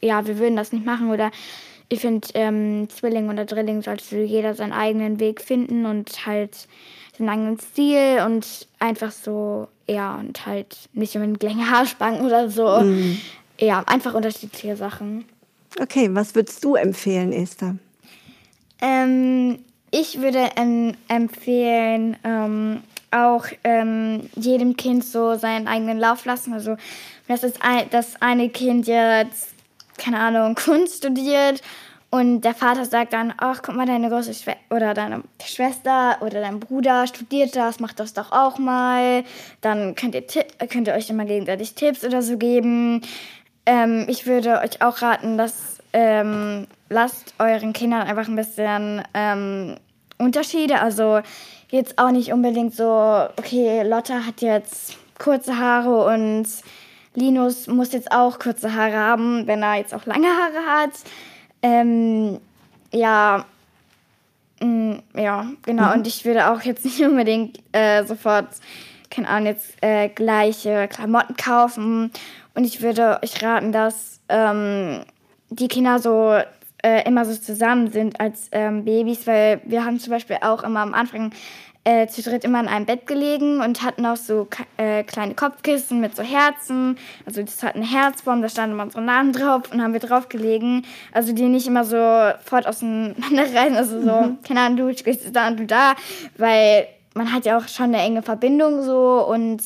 [0.00, 1.30] ja, wir würden das nicht machen oder
[1.88, 6.68] ich finde, ähm, Zwilling oder Drilling sollte jeder seinen eigenen Weg finden und halt
[7.18, 12.48] seinen eigenen Stil und einfach so, ja, und halt nicht immer mit gleichen Haarspangen oder
[12.48, 12.80] so.
[12.80, 13.20] Mhm.
[13.58, 15.24] Ja, einfach unterschiedliche Sachen.
[15.80, 17.76] Okay, was würdest du empfehlen, Esther?
[18.80, 19.58] Ähm,
[19.90, 22.16] ich würde ähm, empfehlen,
[23.10, 26.52] auch ähm, jedem Kind so seinen eigenen Lauf lassen.
[26.52, 26.76] Also,
[27.26, 29.48] das ist ein, das eine Kind jetzt
[30.00, 31.62] keine Ahnung, Kunst studiert
[32.10, 36.40] und der Vater sagt dann, ach, guck mal, deine große Schwester oder deine Schwester oder
[36.40, 39.22] dein Bruder studiert das, macht das doch auch mal.
[39.60, 40.24] Dann könnt ihr,
[40.68, 43.02] könnt ihr euch immer gegenseitig Tipps oder so geben.
[43.64, 49.76] Ähm, ich würde euch auch raten, dass ähm, lasst euren Kindern einfach ein bisschen ähm,
[50.18, 50.80] Unterschiede.
[50.80, 51.20] Also
[51.70, 56.46] jetzt auch nicht unbedingt so, okay, Lotta hat jetzt kurze Haare und
[57.14, 60.90] Linus muss jetzt auch kurze Haare haben, wenn er jetzt auch lange Haare hat.
[61.62, 62.38] Ähm,
[62.92, 63.44] ja,
[64.60, 65.88] mh, mm, ja, genau.
[65.88, 65.92] Mhm.
[65.92, 68.48] Und ich würde auch jetzt nicht unbedingt äh, sofort,
[69.10, 72.10] keine Ahnung, jetzt äh, gleiche Klamotten kaufen.
[72.54, 75.04] Und ich würde euch raten, dass ähm,
[75.50, 76.36] die Kinder so
[76.82, 80.80] äh, immer so zusammen sind als ähm, Babys, weil wir haben zum Beispiel auch immer
[80.80, 81.32] am Anfang
[81.84, 86.00] äh, zu dritt immer in einem Bett gelegen und hatten auch so äh, kleine Kopfkissen
[86.00, 86.98] mit so Herzen.
[87.24, 90.28] Also das hat eine Herzform, da standen immer unsere Namen drauf und haben wir drauf
[90.28, 90.84] gelegen.
[91.12, 91.96] Also die nicht immer so
[92.44, 94.38] fort auseinander rein, also so, mhm.
[94.46, 95.94] keine Ahnung, du stehst da und du da,
[96.36, 99.62] weil man hat ja auch schon eine enge Verbindung so und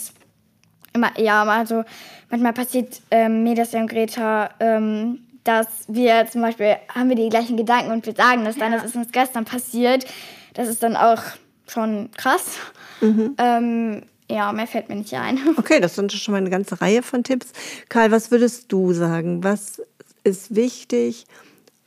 [0.92, 1.84] immer, ja, also
[2.30, 7.16] manchmal passiert ähm, mir das ja und Greta, ähm, dass wir zum Beispiel haben wir
[7.16, 8.78] die gleichen Gedanken und wir sagen das dann, ja.
[8.78, 10.06] das ist uns gestern passiert.
[10.54, 11.20] Das ist dann auch
[11.66, 12.58] schon krass.
[13.00, 13.34] Mhm.
[13.38, 15.38] Ähm, ja, mehr fällt mir nicht ein.
[15.56, 17.52] Okay, das sind schon mal eine ganze Reihe von Tipps.
[17.88, 19.44] Karl, was würdest du sagen?
[19.44, 19.82] Was
[20.24, 21.26] ist wichtig,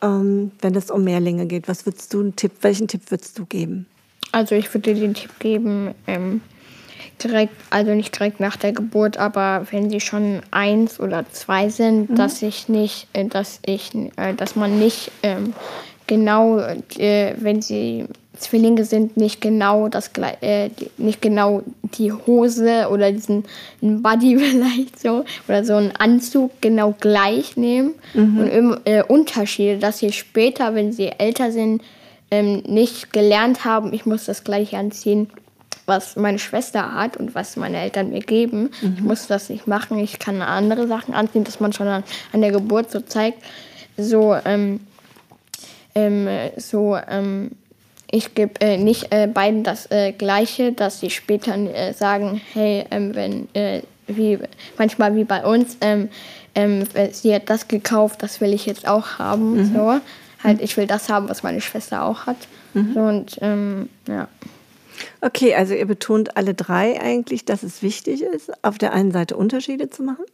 [0.02, 1.68] ähm, wenn es um Mehrlinge geht?
[1.68, 3.88] Was würdest du einen Tipp, welchen Tipp würdest du geben?
[4.32, 6.42] Also ich würde den Tipp geben, ähm,
[7.24, 12.10] direkt, also nicht direkt nach der Geburt, aber wenn sie schon eins oder zwei sind,
[12.10, 12.16] mhm.
[12.16, 15.54] dass ich nicht, äh, dass ich, äh, dass man nicht ähm,
[16.06, 18.06] genau, äh, wenn sie
[18.38, 20.12] Zwillinge sind, nicht genau das
[20.42, 23.44] äh, nicht genau die Hose oder diesen
[23.82, 28.38] Body vielleicht so oder so einen Anzug genau gleich nehmen mhm.
[28.40, 31.82] und im, äh, Unterschiede, dass sie später, wenn sie älter sind,
[32.32, 35.30] ähm, nicht gelernt haben, ich muss das gleiche anziehen,
[35.86, 38.72] was meine Schwester hat und was meine Eltern mir geben.
[38.82, 38.94] Mhm.
[38.98, 39.98] Ich muss das nicht machen.
[40.00, 43.42] Ich kann andere Sachen anziehen, dass man schon an, an der Geburt so zeigt.
[43.96, 44.82] So, ähm,
[45.96, 46.28] ähm,
[46.58, 47.52] so, ähm,
[48.10, 52.86] ich gebe äh, nicht äh, beiden das äh, Gleiche, dass sie später äh, sagen, hey,
[52.92, 54.40] ähm, wenn, äh, wie
[54.78, 56.10] manchmal wie bei uns, ähm,
[56.56, 59.58] ähm, sie hat das gekauft, das will ich jetzt auch haben.
[59.58, 59.74] Mhm.
[59.76, 60.00] So.
[60.44, 62.38] Halt, ich will das haben, was meine Schwester auch hat.
[62.74, 62.94] Mhm.
[62.94, 64.28] So, und ähm, ja.
[65.22, 69.36] Okay, also ihr betont alle drei eigentlich, dass es wichtig ist, auf der einen Seite
[69.36, 70.26] Unterschiede zu machen,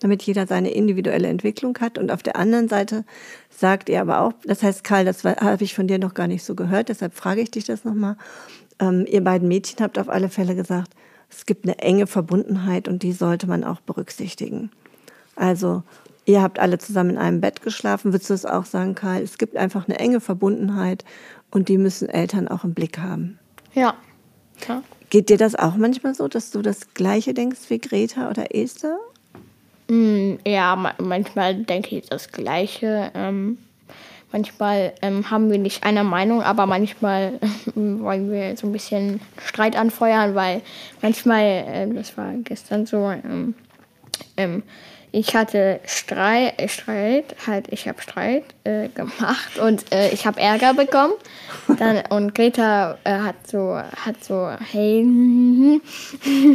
[0.00, 1.98] damit jeder seine individuelle Entwicklung hat.
[1.98, 3.04] Und auf der anderen Seite
[3.50, 6.42] sagt ihr aber auch, das heißt, Karl, das habe ich von dir noch gar nicht
[6.42, 8.16] so gehört, deshalb frage ich dich das nochmal.
[8.80, 10.90] Ähm, ihr beiden Mädchen habt auf alle Fälle gesagt,
[11.30, 14.70] es gibt eine enge Verbundenheit und die sollte man auch berücksichtigen.
[15.36, 15.82] Also
[16.24, 18.12] ihr habt alle zusammen in einem Bett geschlafen.
[18.12, 19.22] Würdest du es auch sagen, Karl?
[19.22, 21.04] Es gibt einfach eine enge Verbundenheit
[21.50, 23.38] und die müssen Eltern auch im Blick haben.
[23.74, 23.94] Ja.
[24.66, 24.82] ja.
[25.10, 28.98] Geht dir das auch manchmal so, dass du das Gleiche denkst wie Greta oder Esther?
[29.90, 33.10] Mm, ja, manchmal denke ich das Gleiche.
[33.12, 33.58] Ähm,
[34.30, 37.40] manchmal ähm, haben wir nicht einer Meinung, aber manchmal
[37.74, 40.62] wollen wir so ein bisschen Streit anfeuern, weil
[41.02, 43.54] manchmal, äh, das war gestern so, ähm,
[44.36, 44.62] ähm
[45.12, 50.40] ich hatte Streit, äh, Streit halt, ich habe Streit äh, gemacht und äh, ich habe
[50.40, 51.14] Ärger bekommen.
[51.78, 55.02] Dann, und Greta äh, hat so, hat so, hey,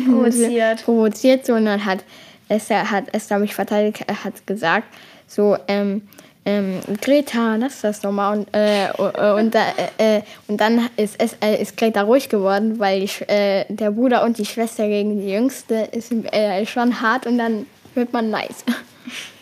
[0.06, 0.86] provoziert.
[0.86, 2.06] provoziert so und dann hat
[2.48, 4.88] Esther, hat Esther mich verteidigt, äh, hat gesagt,
[5.28, 6.08] so, ähm,
[6.46, 8.38] ähm, Greta, lass das nochmal.
[8.38, 13.24] Und, äh, und, äh, und dann ist, ist, äh, ist Greta ruhig geworden, weil die,
[13.28, 17.66] äh, der Bruder und die Schwester gegen die Jüngste ist äh, schon hart und dann
[17.96, 18.64] wird man nice.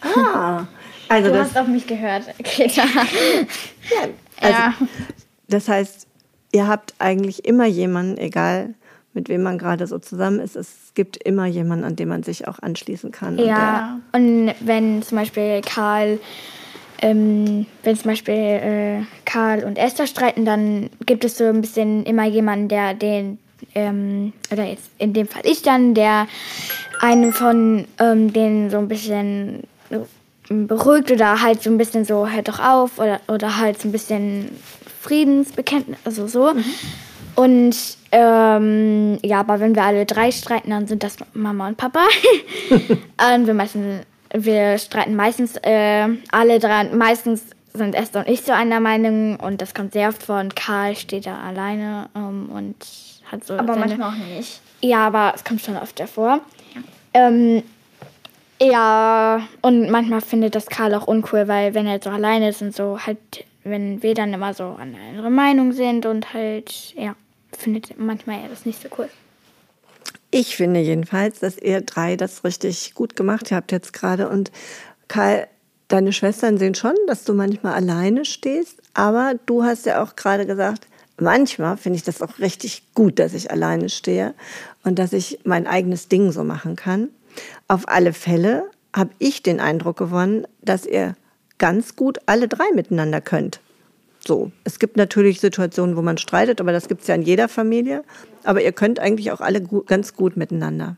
[0.01, 0.65] Ah,
[1.07, 2.83] also du hast auf mich gehört, Greta.
[2.83, 4.07] ja,
[4.41, 4.73] also, ja.
[5.47, 6.07] Das heißt,
[6.51, 8.75] ihr habt eigentlich immer jemanden, egal
[9.13, 12.47] mit wem man gerade so zusammen ist, es gibt immer jemanden, an dem man sich
[12.47, 13.37] auch anschließen kann.
[13.37, 16.19] Ja, und, und wenn zum Beispiel Karl,
[17.01, 22.03] ähm, wenn zum Beispiel äh, Karl und Esther streiten, dann gibt es so ein bisschen
[22.05, 23.37] immer jemanden, der den,
[23.75, 26.27] ähm, oder jetzt in dem Fall ich dann, der
[27.01, 29.63] einen von ähm, denen so ein bisschen
[30.49, 33.91] beruhigt oder halt so ein bisschen so, hört doch auf oder, oder halt so ein
[33.91, 34.49] bisschen
[35.01, 36.53] Friedensbekenntnis, also so.
[36.53, 36.63] Mhm.
[37.35, 37.75] Und
[38.11, 42.05] ähm, ja, aber wenn wir alle drei streiten, dann sind das Mama und Papa.
[42.69, 48.51] und wir, meistens, wir streiten meistens äh, alle drei, meistens sind Esther und ich so
[48.51, 52.75] einer Meinung und das kommt sehr oft vor und Karl steht da alleine ähm, und
[53.31, 53.55] hat so.
[53.55, 54.61] Aber seine, manchmal auch nicht.
[54.81, 56.41] Ja, aber es kommt schon oft davor.
[57.15, 57.63] Ähm,
[58.61, 62.75] ja, und manchmal findet das Karl auch uncool, weil wenn er so alleine ist und
[62.75, 63.17] so halt,
[63.63, 67.15] wenn wir dann immer so an andere Meinung sind und halt, ja,
[67.55, 69.09] findet manchmal er das nicht so cool.
[70.31, 74.29] Ich finde jedenfalls, dass ihr drei das richtig gut gemacht habt jetzt gerade.
[74.29, 74.51] Und
[75.07, 75.47] Karl,
[75.87, 80.45] deine Schwestern sehen schon, dass du manchmal alleine stehst, aber du hast ja auch gerade
[80.47, 80.87] gesagt,
[81.19, 84.33] manchmal finde ich das auch richtig gut, dass ich alleine stehe
[84.83, 87.09] und dass ich mein eigenes Ding so machen kann.
[87.67, 91.15] Auf alle Fälle habe ich den Eindruck gewonnen, dass ihr
[91.57, 93.59] ganz gut alle drei miteinander könnt.
[94.25, 97.49] So, es gibt natürlich Situationen, wo man streitet, aber das gibt es ja in jeder
[97.49, 98.03] Familie.
[98.43, 100.97] Aber ihr könnt eigentlich auch alle gut, ganz gut miteinander.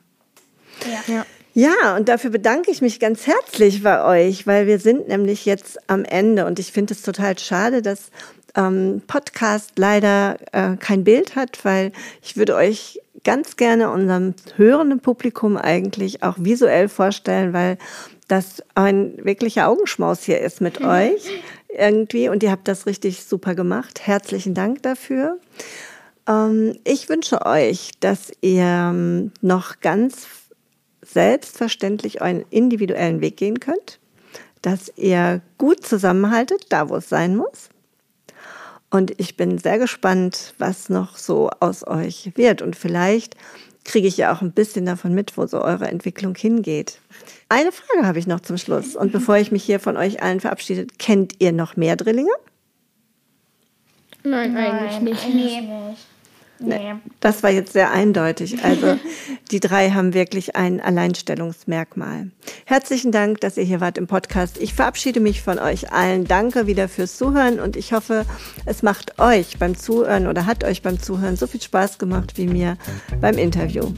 [0.86, 1.14] Ja.
[1.14, 1.26] ja.
[1.58, 5.80] Ja, und dafür bedanke ich mich ganz herzlich bei euch, weil wir sind nämlich jetzt
[5.90, 8.12] am Ende und ich finde es total schade, dass
[8.56, 15.00] ähm, Podcast leider äh, kein Bild hat, weil ich würde euch ganz gerne unserem hörenden
[15.00, 17.78] Publikum eigentlich auch visuell vorstellen, weil
[18.28, 21.22] das ein wirklicher Augenschmaus hier ist mit euch
[21.78, 24.08] irgendwie und ihr habt das richtig super gemacht.
[24.08, 25.40] Herzlichen Dank dafür.
[26.28, 30.28] Ähm, ich wünsche euch, dass ihr ähm, noch ganz
[31.02, 34.00] selbstverständlich euren individuellen Weg gehen könnt,
[34.62, 37.70] dass ihr gut zusammenhaltet, da wo es sein muss.
[38.90, 42.62] Und ich bin sehr gespannt, was noch so aus euch wird.
[42.62, 43.36] Und vielleicht
[43.86, 47.00] kriege ich ja auch ein bisschen davon mit, wo so eure Entwicklung hingeht.
[47.48, 48.96] Eine Frage habe ich noch zum Schluss.
[48.96, 52.32] Und bevor ich mich hier von euch allen verabschiede, kennt ihr noch mehr Drillinge?
[54.24, 55.26] Nein, Nein eigentlich nicht.
[55.26, 56.14] Eigentlich nicht.
[56.60, 56.95] Nee.
[57.20, 58.64] Das war jetzt sehr eindeutig.
[58.64, 58.97] Also
[59.51, 62.32] die drei haben wirklich ein Alleinstellungsmerkmal.
[62.66, 64.58] Herzlichen Dank, dass ihr hier wart im Podcast.
[64.60, 66.26] Ich verabschiede mich von euch allen.
[66.26, 68.26] Danke wieder fürs Zuhören und ich hoffe,
[68.66, 72.47] es macht euch beim Zuhören oder hat euch beim Zuhören so viel Spaß gemacht wie
[72.47, 72.78] mir
[73.22, 73.91] beim Interview.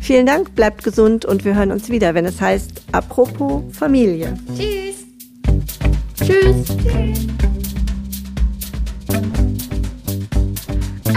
[0.00, 4.34] Vielen Dank, bleibt gesund und wir hören uns wieder, wenn es heißt Apropos Familie.
[4.56, 5.06] Tschüss.
[6.16, 6.64] Tschüss.
[6.66, 7.67] Tschüss.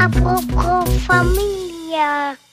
[0.02, 1.62] Apropos Familie.
[1.92, 2.51] Familie.